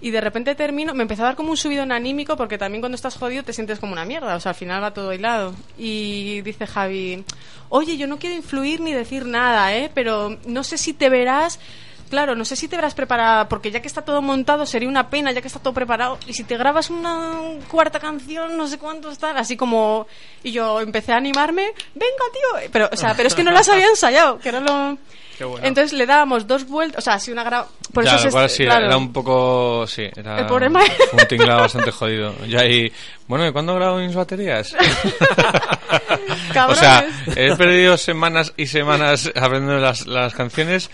[0.00, 2.96] Y de repente termino, me empezó a dar como un subidón anímico porque también cuando
[2.96, 5.54] estás jodido te sientes como una mierda, o sea, al final va todo hilado.
[5.76, 7.22] Y dice Javi,
[7.68, 9.90] oye, yo no quiero influir ni decir nada, ¿eh?
[9.92, 11.60] Pero no sé si te verás,
[12.08, 15.10] claro, no sé si te verás preparada, porque ya que está todo montado sería una
[15.10, 17.32] pena, ya que está todo preparado, y si te grabas una
[17.70, 20.06] cuarta canción, no sé cuánto está, así como...
[20.42, 23.68] Y yo empecé a animarme, venga, tío, pero, o sea, pero es que no las
[23.68, 24.98] había ensayado, que era lo...
[25.36, 25.66] Qué bueno.
[25.66, 27.66] Entonces le dábamos dos vueltas, o sea, así una gra...
[27.92, 28.86] Por ya, eso cual sí, claro.
[28.86, 29.86] era un poco.
[29.86, 30.40] Sí, era.
[30.40, 32.34] El fue un tinglado bastante jodido.
[32.46, 32.92] Yo ahí.
[33.26, 34.74] Bueno, ¿y cuándo grabo mis baterías?
[36.68, 40.90] o sea, he perdido semanas y semanas aprendiendo las, las canciones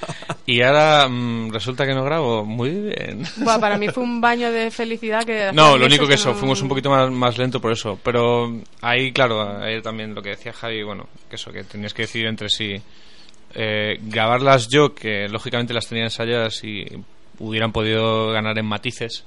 [0.47, 2.45] y ahora mm, resulta que no grabo.
[2.45, 3.25] Muy bien.
[3.37, 5.51] Buah, para mí fue un baño de felicidad que...
[5.53, 7.99] No, lo único que eso, no- fuimos un poquito más, más lento por eso.
[8.03, 12.03] Pero ahí, claro, ahí también lo que decía Javi, bueno, que eso, que tenías que
[12.03, 12.81] decidir entre sí.
[13.55, 16.87] Eh, grabarlas yo, que lógicamente las tenía ensayadas y
[17.39, 19.25] hubieran podido ganar en matices.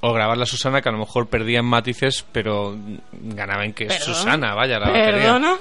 [0.00, 2.76] O grabarla Susana, que a lo mejor perdía en matices, pero
[3.12, 4.04] ganaba en que ¿Perdón?
[4.14, 4.92] Susana, vaya, la.
[4.92, 5.56] ¿Perdona?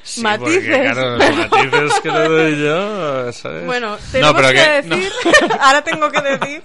[0.00, 0.64] Sí, Matices.
[0.64, 3.66] porque, claro, los matices que le doy yo, ¿sabes?
[3.66, 4.96] Bueno, No, tenemos pero que, no.
[4.96, 5.12] decir...
[5.60, 6.62] Ahora tengo que decir...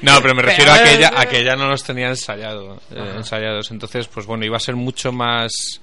[0.00, 3.12] No, pero me refiero a que ella, a que ella no los tenía ensayado, eh,
[3.16, 3.70] ensayados.
[3.72, 5.80] Entonces, pues bueno, iba a ser mucho más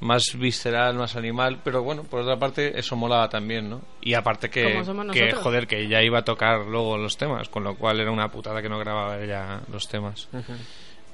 [0.00, 3.80] más visceral, más animal, pero bueno, por otra parte eso molaba también, ¿no?
[4.02, 7.76] Y aparte que, que joder, que ella iba a tocar luego los temas, con lo
[7.76, 10.28] cual era una putada que no grababa ella los temas.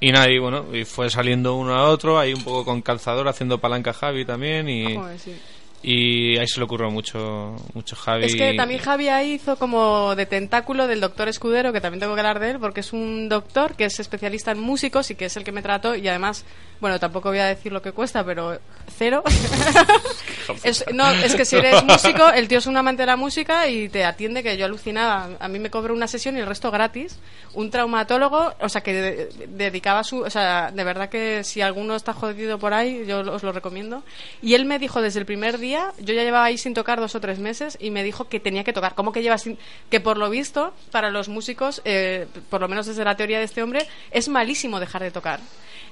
[0.00, 3.28] Y nada, y bueno, y fue saliendo uno a otro, ahí un poco con calzador,
[3.28, 5.38] haciendo palanca Javi también, y, Joder, sí.
[5.82, 8.26] Y ahí se le ocurrió mucho, mucho Javi.
[8.26, 12.14] Es que también Javi ahí hizo como de tentáculo del doctor Escudero, que también tengo
[12.14, 15.24] que hablar de él, porque es un doctor que es especialista en músicos y que
[15.24, 15.94] es el que me trató.
[15.94, 16.44] Y además,
[16.80, 18.58] bueno, tampoco voy a decir lo que cuesta, pero
[18.98, 19.22] cero.
[20.64, 23.66] es, no, es que si eres músico, el tío es un amante de la música
[23.68, 25.30] y te atiende, que yo alucinaba.
[25.40, 27.18] A mí me cobró una sesión y el resto gratis.
[27.54, 30.20] Un traumatólogo, o sea, que de- dedicaba su.
[30.20, 34.02] O sea, de verdad que si alguno está jodido por ahí, yo os lo recomiendo.
[34.42, 37.14] Y él me dijo desde el primer día, yo ya llevaba ahí sin tocar dos
[37.14, 38.94] o tres meses, y me dijo que tenía que tocar.
[38.94, 39.58] ¿Cómo que lleva sin.?
[39.90, 43.44] Que por lo visto, para los músicos, eh, por lo menos desde la teoría de
[43.44, 45.40] este hombre, es malísimo dejar de tocar.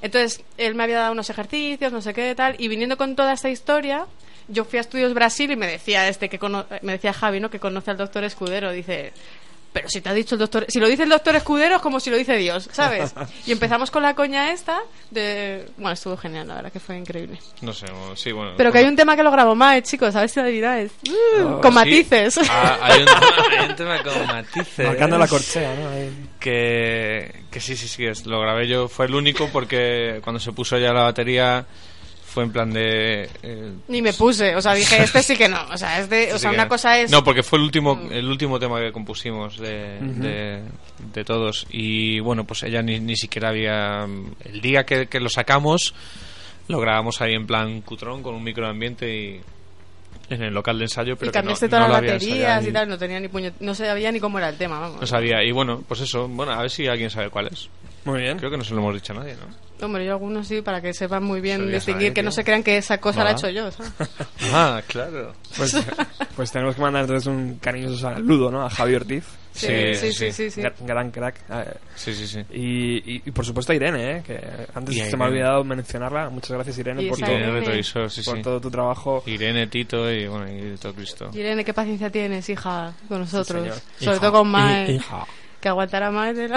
[0.02, 3.32] Entonces, él me había dado unos ejercicios, no sé qué tal, y viniendo con toda
[3.32, 4.06] esta historia,
[4.48, 7.50] yo fui a Estudios Brasil y me decía este que cono- me decía Javi, ¿no?
[7.50, 9.12] Que conoce al doctor Escudero, dice,
[9.78, 12.00] pero si te ha dicho el doctor, si lo dice el doctor Escudero es como
[12.00, 13.14] si lo dice Dios, ¿sabes?
[13.46, 14.80] Y empezamos con la coña esta
[15.10, 17.38] de, bueno, estuvo genial, la verdad que fue increíble.
[17.62, 18.52] No sé, o- sí, bueno.
[18.56, 20.92] Pero que hay un tema que lo grabó Mae, chicos, a ver si lo adivináis.
[21.08, 21.74] Uh, con Sí.
[21.74, 22.38] matices.
[22.50, 23.20] Ah, hay, un tema,
[23.58, 24.86] hay un tema con matices.
[24.86, 25.88] Marcando la corchea, ¿no?
[25.90, 26.10] Ahí.
[26.38, 28.88] Que, que sí, sí, sí, es- lo grabé yo.
[28.88, 31.66] Fue el único porque cuando se puso ya la batería
[32.28, 33.28] fue en plan de...
[33.42, 36.32] eh, Ni me puse, o sea, dije, este sí que no, o sea, es de,
[36.34, 37.10] o sea, una cosa es...
[37.10, 40.62] No, porque fue el último, el último tema que compusimos de, de,
[41.14, 41.66] de todos.
[41.70, 44.06] Y bueno, pues ella ni, ni siquiera había...
[44.44, 45.94] El día que, que lo sacamos,
[46.68, 49.40] lo grabamos ahí en plan cutrón con un microambiente y
[50.30, 52.98] en el local de ensayo, pero y cambiaste no todas las baterías y tal, no
[52.98, 53.54] tenía ni puñet...
[53.60, 55.00] no sabía ni cómo era el tema, vamos.
[55.00, 55.42] No sabía.
[55.42, 56.28] Y bueno, pues eso.
[56.28, 57.70] Bueno, a ver si alguien sabe cuál es.
[58.04, 58.38] Muy bien.
[58.38, 59.68] Creo que no se lo hemos dicho a nadie, ¿no?
[59.84, 62.36] Hombre, yo algunos sí, para que sepan muy bien distinguir, ahí, que no tío.
[62.36, 63.48] se crean que esa cosa la he Mola.
[63.48, 63.92] hecho yo, ¿sabes?
[64.52, 65.34] Ah, claro.
[65.56, 65.76] Pues,
[66.34, 68.62] pues tenemos que mandar entonces un cariñoso saludo, ¿no?
[68.64, 69.24] A Javi Ortiz.
[69.52, 70.60] Sí, sí, sí, sí, sí.
[70.62, 71.36] Gra- Gran crack.
[71.94, 72.40] Sí, sí, sí.
[72.52, 74.22] Y, y, y por supuesto a Irene, ¿eh?
[74.24, 74.40] que
[74.74, 75.42] antes Y a se me ha Irene.
[75.44, 76.28] olvidado mencionarla.
[76.30, 77.66] Muchas gracias Irene Y por, esa todo, Irene Irene.
[77.66, 78.42] Retrovisor, sí, por sí.
[78.42, 79.22] todo tu trabajo.
[79.26, 81.30] Irene, Tito y bueno, y todo Cristo.
[81.34, 83.62] Irene, qué paciencia tienes, hija, con nosotros.
[83.62, 83.76] señor.
[83.98, 84.20] Sobre Hija.
[84.20, 85.24] todo con Mae, Hija.
[85.60, 86.56] que aguantará Mae de la...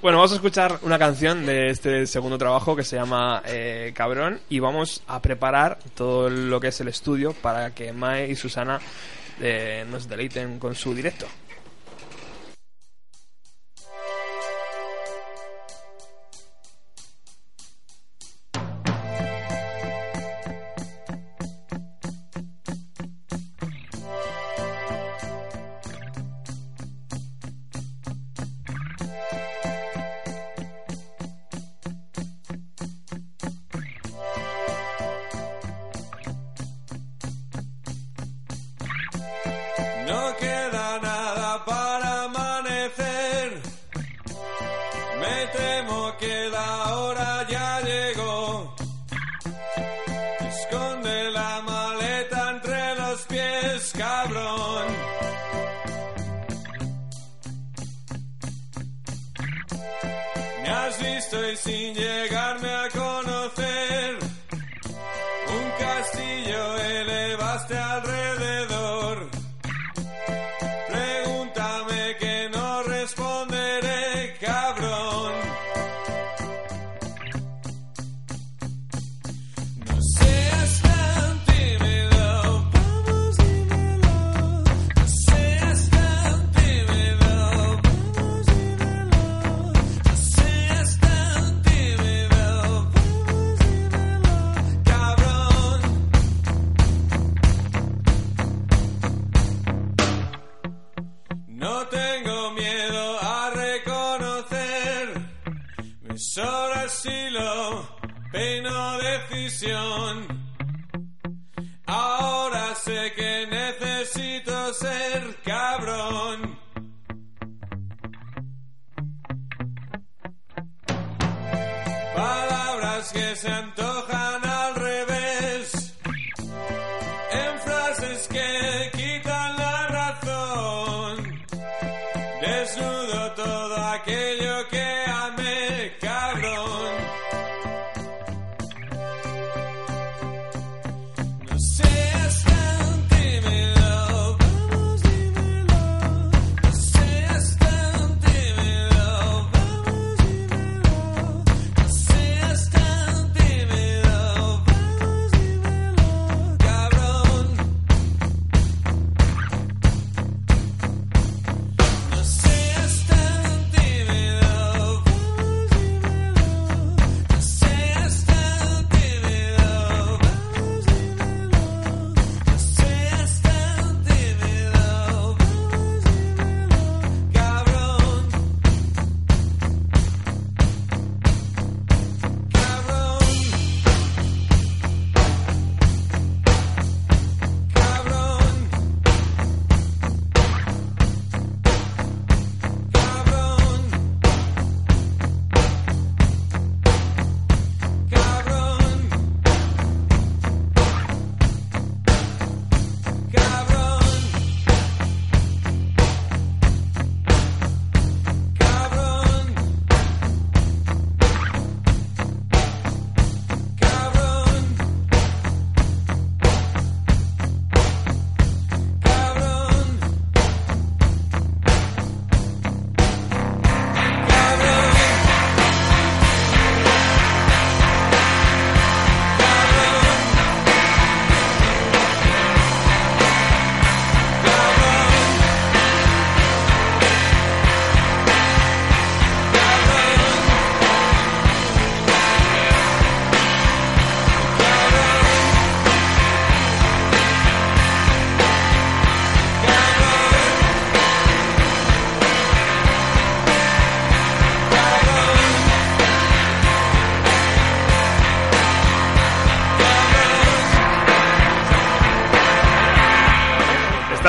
[0.00, 4.40] Bueno, vamos a escuchar una canción de este segundo trabajo que se llama eh, Cabrón
[4.48, 8.80] y vamos a preparar todo lo que es el estudio para que Mae y Susana
[9.40, 11.26] eh, nos deleiten con su directo.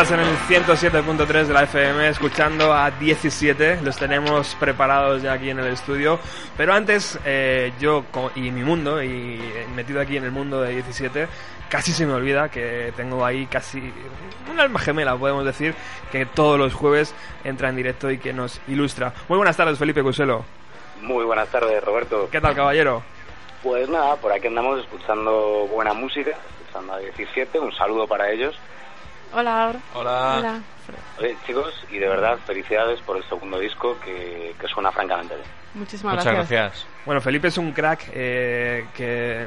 [0.05, 3.79] Estás en el 107.3 de la FM escuchando a 17.
[3.81, 6.19] Los tenemos preparados ya aquí en el estudio.
[6.55, 8.03] Pero antes, eh, yo
[8.35, 9.41] y mi mundo, y
[9.73, 11.27] metido aquí en el mundo de 17,
[11.69, 13.91] casi se me olvida que tengo ahí casi
[14.51, 15.73] un alma gemela, podemos decir,
[16.11, 19.11] que todos los jueves entra en directo y que nos ilustra.
[19.27, 20.45] Muy buenas tardes, Felipe Cuselo.
[21.01, 22.29] Muy buenas tardes, Roberto.
[22.31, 23.01] ¿Qué tal, caballero?
[23.63, 27.57] Pues nada, por aquí andamos escuchando buena música, escuchando a 17.
[27.57, 28.55] Un saludo para ellos.
[29.35, 29.75] Hola.
[29.93, 30.35] Hola.
[30.39, 30.59] Hola.
[31.19, 35.47] Oye, chicos, y de verdad, felicidades por el segundo disco que, que suena francamente bien.
[35.73, 36.49] Muchísimas Muchas gracias.
[36.49, 36.87] gracias.
[37.05, 39.45] Bueno, Felipe es un crack, eh, que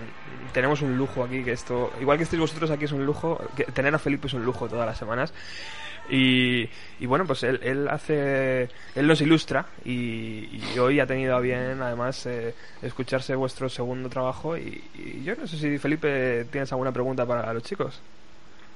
[0.52, 3.64] tenemos un lujo aquí, que esto, igual que estéis vosotros aquí es un lujo, que
[3.64, 5.32] tener a Felipe es un lujo todas las semanas.
[6.10, 6.68] Y,
[7.00, 8.62] y bueno, pues él, él hace,
[8.94, 14.08] él nos ilustra y, y hoy ha tenido a bien además eh, escucharse vuestro segundo
[14.08, 18.00] trabajo y, y yo no sé si Felipe tienes alguna pregunta para los chicos.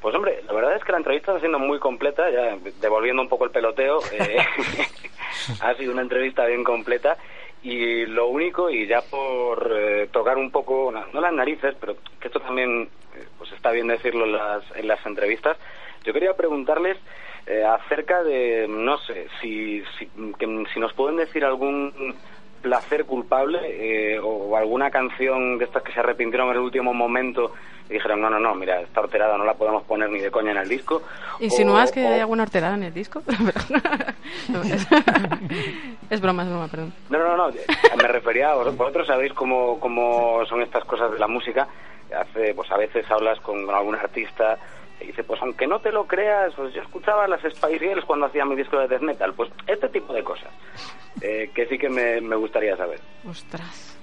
[0.02, 3.28] Pues hombre, la verdad es que la entrevista está siendo muy completa, ya devolviendo un
[3.28, 4.36] poco el peloteo, eh,
[5.60, 7.16] ha sido una entrevista bien completa
[7.62, 11.96] y lo único, y ya por eh, tocar un poco, no, no las narices, pero
[12.20, 15.56] que esto también eh, pues está bien decirlo en las, en las entrevistas,
[16.04, 16.98] yo quería preguntarles
[17.46, 20.06] eh, acerca de, no sé, si, si,
[20.36, 22.16] que- si nos pueden decir algún
[22.62, 27.52] placer culpable eh, o alguna canción de estas que se arrepintieron en el último momento
[27.90, 30.52] y dijeron, no, no, no, mira, esta horterada no la podemos poner ni de coña
[30.52, 31.02] en el disco.
[31.40, 33.20] ¿Insinúas O- que o- hay alguna horterada en el disco?
[34.48, 34.86] No, es,
[36.10, 36.92] es broma, es broma, perdón.
[37.10, 37.48] No, no, no,
[37.96, 41.66] me refería a vosotros, vosotros sabéis cómo, cómo son estas cosas de la música.
[42.16, 44.58] Hace, pues a veces hablas con, con algún artista
[45.02, 48.26] y dice, pues aunque no te lo creas, pues yo escuchaba las Spice Girls cuando
[48.26, 49.34] hacía mi disco de death metal.
[49.34, 50.50] Pues este tipo de cosas,
[51.20, 53.00] eh, que sí que me, me gustaría saber.
[53.28, 53.98] Ostras.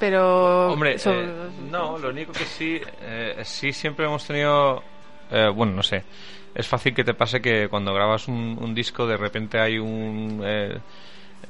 [0.00, 0.72] Pero...
[0.72, 4.82] Hombre, eh, no, lo único que sí, eh, sí siempre hemos tenido,
[5.30, 6.02] eh, bueno, no sé,
[6.54, 10.40] es fácil que te pase que cuando grabas un, un disco de repente hay un,
[10.44, 10.78] eh,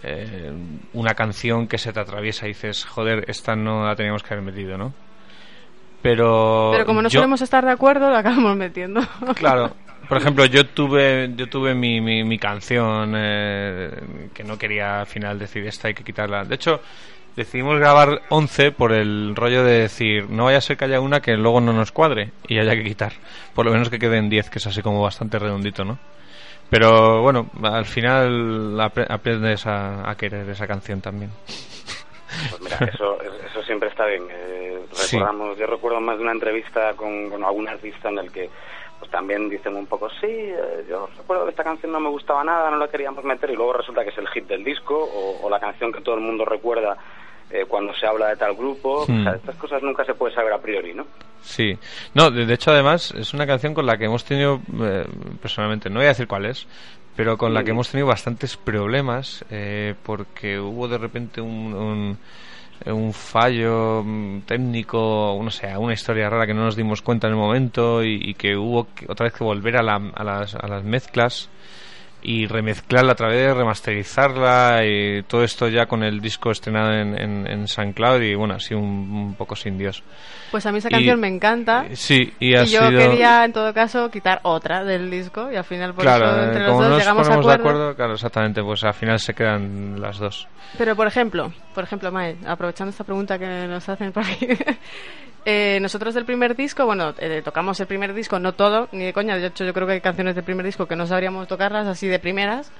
[0.02, 0.52] eh,
[0.92, 4.44] una canción que se te atraviesa y dices, joder, esta no la teníamos que haber
[4.44, 4.92] metido, ¿no?
[6.04, 9.00] Pero, Pero como no yo- solemos estar de acuerdo, la acabamos metiendo.
[9.34, 9.72] Claro.
[10.06, 13.90] Por ejemplo, yo tuve yo tuve mi, mi, mi canción eh,
[14.34, 16.44] que no quería al final decir esta hay que quitarla.
[16.44, 16.82] De hecho,
[17.34, 21.20] decidimos grabar 11 por el rollo de decir no vaya a ser que haya una
[21.20, 23.14] que luego no nos cuadre y haya que quitar.
[23.54, 25.98] Por lo menos que queden 10, que es así como bastante redondito, ¿no?
[26.68, 31.30] Pero bueno, al final apre- aprendes a, a querer esa canción también.
[32.50, 34.24] Pues mira, eso, eso siempre está bien.
[34.30, 35.16] Eh, Sí.
[35.16, 38.48] recordamos, Yo recuerdo más de una entrevista con, con algún artista en el que
[38.98, 42.44] pues también dicen un poco, sí, eh, yo recuerdo que esta canción no me gustaba
[42.44, 45.44] nada, no la queríamos meter y luego resulta que es el hit del disco o,
[45.44, 46.96] o la canción que todo el mundo recuerda
[47.50, 49.04] eh, cuando se habla de tal grupo.
[49.08, 49.20] Hmm.
[49.20, 51.06] O sea, estas cosas nunca se puede saber a priori, ¿no?
[51.42, 51.76] Sí,
[52.14, 55.04] no, de, de hecho además es una canción con la que hemos tenido, eh,
[55.42, 56.66] personalmente, no voy a decir cuál es,
[57.16, 62.18] pero con la que hemos tenido bastantes problemas eh, porque hubo de repente un, un,
[62.92, 64.04] un fallo
[64.46, 68.18] técnico, no sé, una historia rara que no nos dimos cuenta en el momento y,
[68.22, 71.48] y que hubo que, otra vez que volver a, la- a, las, a las mezclas
[72.26, 77.20] y remezclarla a través de remasterizarla y todo esto ya con el disco estrenado en,
[77.20, 80.02] en, en SoundCloud y bueno, así un, un poco sin Dios.
[80.50, 81.84] Pues a mí esa Y- canción me encanta.
[81.92, 82.98] Sí, y ha Y yo sido...
[82.98, 86.44] quería, en todo caso, quitar otra del disco y al final por claro, eso eh,
[86.46, 87.78] entre los como dos no nos llegamos a ponemos de acuerdo.
[87.80, 90.48] acuerdo, claro, exactamente, pues al final se quedan las dos.
[90.78, 94.48] Pero por ejemplo, por ejemplo, Mae, aprovechando esta pregunta que nos hacen por aquí,
[95.44, 99.12] eh, nosotros del primer disco, bueno, eh, tocamos el primer disco, no todo, ni de
[99.12, 101.86] coña, de hecho yo creo que hay canciones del primer disco que no sabríamos tocarlas
[101.86, 102.70] así de primeras,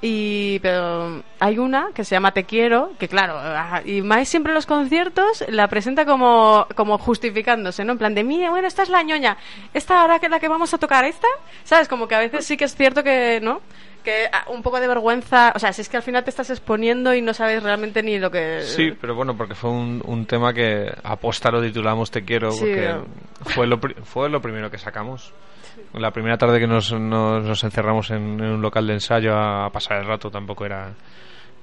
[0.00, 4.52] y pero hay una que se llama Te quiero, que claro, ah, y Mae siempre
[4.52, 7.92] en los conciertos la presenta como, como justificándose, ¿no?
[7.92, 9.36] En plan de, mira, bueno, esta es la ñoña,
[9.72, 11.26] esta ahora que la que vamos a tocar, esta,
[11.64, 11.88] ¿sabes?
[11.88, 13.60] Como que a veces sí que es cierto que, ¿no?
[14.04, 16.50] Que ah, un poco de vergüenza, o sea, si es que al final te estás
[16.50, 18.60] exponiendo y no sabes realmente ni lo que...
[18.60, 22.60] Sí, pero bueno, porque fue un, un tema que aposta lo titulamos Te quiero, Sí,
[22.60, 22.94] porque
[23.46, 25.32] fue, lo, fue lo primero que sacamos.
[25.94, 29.66] La primera tarde que nos, nos, nos encerramos en, en un local de ensayo a,
[29.66, 30.92] a pasar el rato tampoco era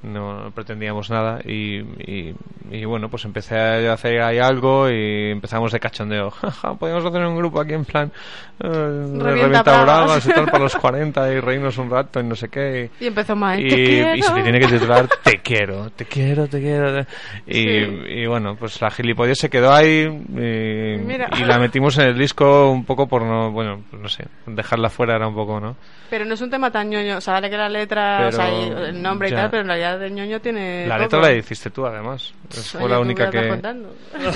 [0.04, 2.36] no pretendíamos nada y, y,
[2.72, 6.34] y bueno pues empecé a hacer ahí algo y empezamos de cachondeo
[6.80, 8.12] podemos hacer un grupo aquí en plan
[8.60, 10.26] eh, de revienta bragas.
[10.26, 13.36] y tal para los 40 y reírnos un rato y no sé qué Y empezó
[13.58, 14.16] y, te quiero.
[14.16, 17.02] y se te tiene que titular Te quiero, te quiero, te quiero.
[17.48, 18.02] Y, Sí.
[18.10, 22.86] y bueno, pues la gilipollez se quedó ahí y, la metimos en el disco un
[22.86, 25.76] poco por no, bueno, pues no sé, dejarla fuera era un poco, ¿no?
[26.10, 28.32] Pero no es un tema tan ñoño, o sea, vale que la letra, Pero o
[28.32, 28.50] sea,
[28.90, 31.86] el nombre y tal, pero en realidad de ñoño tiene La letra la hiciste tú,
[31.86, 32.34] además.
[32.50, 33.40] Fue la ¿qué única que,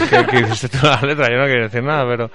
[0.10, 1.30] que, que hiciste tú la letra.
[1.30, 2.32] Yo no quiero decir nada, pero.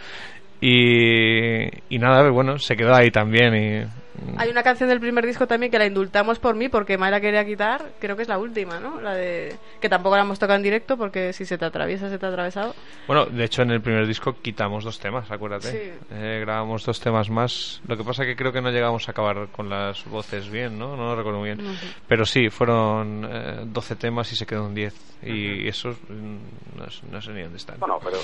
[0.61, 3.89] Y, y nada, bueno, se quedó ahí también.
[4.37, 7.20] Hay una canción del primer disco también que la indultamos por mí porque May la
[7.20, 9.01] quería quitar, creo que es la última, ¿no?
[9.01, 12.19] La de que tampoco la hemos tocado en directo porque si se te atraviesa se
[12.19, 12.74] te ha atravesado.
[13.07, 15.70] Bueno, de hecho en el primer disco quitamos dos temas, acuérdate.
[15.70, 15.93] Sí.
[16.11, 17.81] Eh, grabamos dos temas más.
[17.87, 20.97] Lo que pasa que creo que no llegamos a acabar con las voces bien, ¿no?
[20.97, 21.65] No lo recuerdo muy bien.
[21.65, 21.87] No sé.
[22.09, 25.11] Pero sí, fueron eh, 12 temas y se quedó en 10.
[25.23, 27.78] Y eso mm, no, no sé ni dónde están.
[27.78, 28.16] Bueno, pero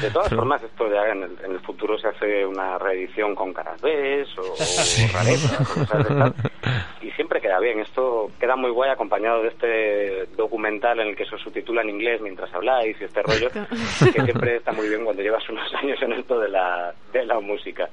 [0.00, 3.34] de todas Pero- formas esto ya en el, en el futuro se hace una reedición
[3.34, 4.56] con caras B o, o
[5.74, 6.32] cosas de
[7.06, 7.80] y siempre queda bien.
[7.80, 12.20] Esto queda muy guay acompañado de este documental en el que se subtitula en inglés
[12.20, 16.12] mientras habláis y este rollo que siempre está muy bien cuando llevas unos años en
[16.12, 17.88] esto de la, de la música.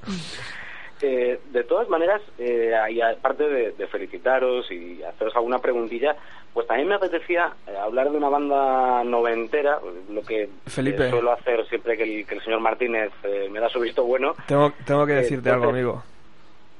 [1.01, 6.15] Eh, de todas maneras, eh, y aparte de, de felicitaros y haceros alguna preguntilla,
[6.53, 9.79] pues también me apetecía eh, hablar de una banda noventera,
[10.09, 11.07] lo que Felipe.
[11.07, 14.05] eh, suelo hacer siempre que el, que el señor Martínez eh, me da su visto
[14.05, 14.33] bueno.
[14.47, 16.03] Tengo, tengo que decirte entonces- algo, amigo.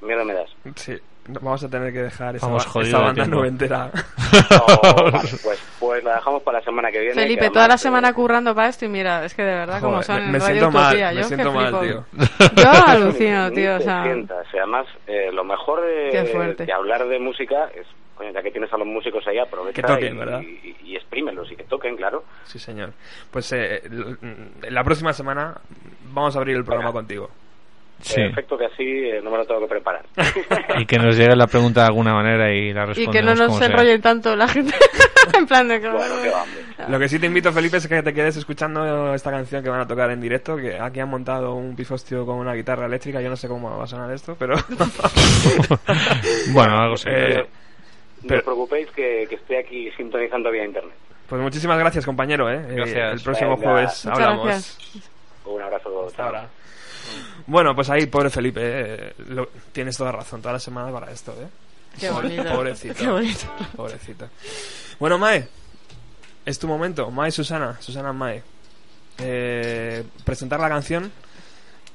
[0.03, 0.49] Miedo me das.
[0.75, 0.93] Sí,
[1.27, 3.37] no- vamos a tener que dejar esa, Vamos ba- jodido esa de banda tiempo.
[3.37, 3.91] noventera.
[4.33, 7.13] Oh, vale, pues, pues la dejamos para la semana que viene.
[7.13, 9.53] Felipe, que toda la además, eh, semana currando para esto y mira, es que de
[9.53, 11.55] verdad como Joder, son me- en me Radio siento mal, Utopía, me yo siento que
[11.55, 11.81] mal, flipo.
[11.83, 12.05] tío.
[12.63, 17.85] Yo alucino, tío, o sea, además, eh, lo mejor de, hablar de música es,
[18.15, 20.41] coño, ya que tienes a los músicos ahí, aprovecha Que toquen, y, ¿verdad?
[20.41, 22.23] y, y exprímelos y que toquen, claro.
[22.45, 22.91] Sí, señor.
[23.29, 23.83] Pues eh,
[24.69, 25.53] la próxima semana
[26.11, 26.99] vamos a abrir el programa Venga.
[27.01, 27.29] contigo.
[28.03, 28.15] Sí.
[28.15, 30.05] Perfecto, que así eh, no me lo tengo que preparar.
[30.79, 33.35] Y que nos llegue la pregunta de alguna manera y la y respondemos que no
[33.35, 34.73] nos enrollen tanto la gente
[35.37, 36.15] en plan de que bueno.
[36.89, 39.79] Lo que sí te invito, Felipe, es que te quedes escuchando esta canción que van
[39.81, 43.29] a tocar en directo, que aquí han montado un pifostio con una guitarra eléctrica, yo
[43.29, 44.55] no sé cómo va a sonar esto, pero...
[46.53, 47.09] bueno, algo sí.
[47.09, 47.37] Eh,
[48.21, 50.93] No pero- os preocupéis que, que estoy aquí sintonizando vía internet.
[51.27, 52.61] Pues muchísimas gracias, compañero, ¿eh?
[52.69, 53.13] Eh, Gracias.
[53.13, 53.63] el próximo Venga.
[53.71, 54.45] jueves Muchas hablamos.
[54.45, 55.09] gracias.
[55.45, 56.05] Un abrazo.
[56.07, 56.47] Hasta ahora.
[57.47, 61.31] Bueno, pues ahí, pobre Felipe, eh, lo- tienes toda razón, toda la semana para esto,
[61.33, 61.47] ¿eh?
[61.99, 62.43] Qué bonito.
[62.55, 62.95] Pobrecito.
[62.95, 63.45] Qué bonito.
[63.75, 64.29] Pobrecito.
[64.99, 65.47] Bueno, Mae,
[66.45, 67.11] es tu momento.
[67.11, 68.41] Mae Susana, Susana Mae.
[69.19, 71.11] Eh, presentar la canción.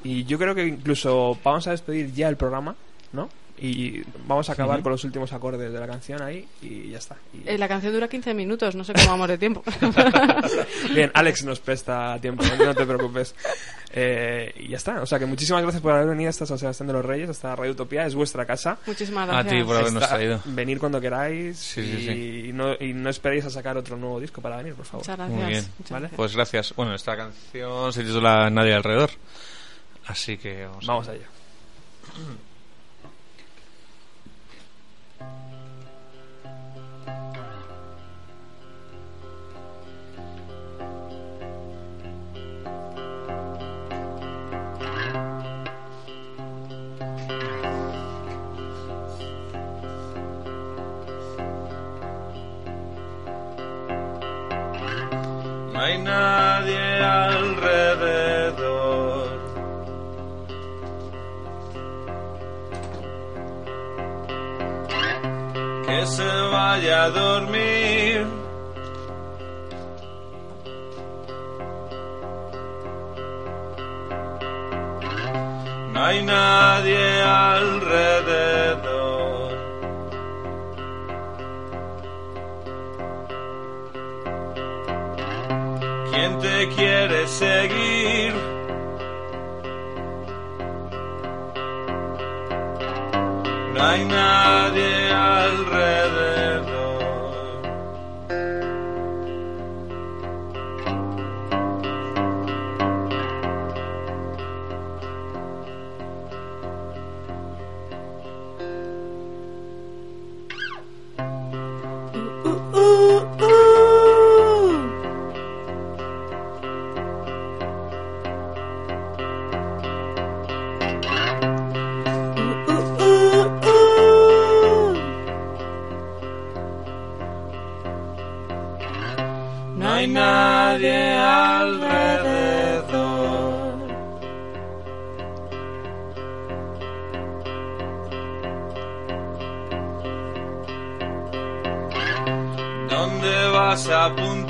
[0.05, 2.77] Y yo creo que incluso vamos a despedir ya el programa,
[3.13, 3.29] ¿no?
[3.61, 7.17] Y vamos a acabar con los últimos acordes de la canción ahí y ya está.
[7.35, 9.65] Y- Eh, la canción dura 15 minutos, no sé cómo vamos de tiempo.
[10.95, 13.35] Bien, Alex nos presta tiempo, no te preocupes.
[13.93, 15.03] Eh, y ya está.
[15.03, 17.57] O sea que muchísimas gracias por haber venido hasta San Sebastián de los Reyes, hasta
[17.57, 18.79] Radio Utopía, es vuestra casa.
[18.87, 19.55] Muchísimas A gracias.
[19.55, 20.41] ti por habernos Está- traído.
[20.45, 22.07] Venir cuando queráis Sí, y, sí,
[22.47, 22.53] sí.
[22.53, 25.03] No, y no esperéis a sacar otro nuevo disco para venir, por favor.
[25.07, 25.39] Muchas gracias.
[25.41, 25.65] Muy bien.
[25.79, 26.01] Muchas Vale.
[26.03, 26.17] gracias.
[26.17, 26.75] Pues gracias.
[26.77, 29.11] Bueno, esta canción se titula Nadie alrededor.
[30.07, 30.85] Así que vamos.
[30.85, 31.27] a- Vamos allá.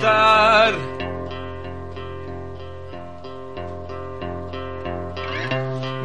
[0.09, 0.75] apuntar?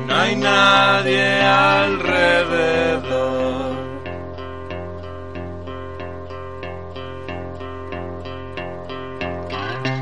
[0.08, 2.14] No hay nadie alrededor.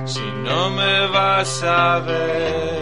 [0.05, 2.80] Si no me vas a besar,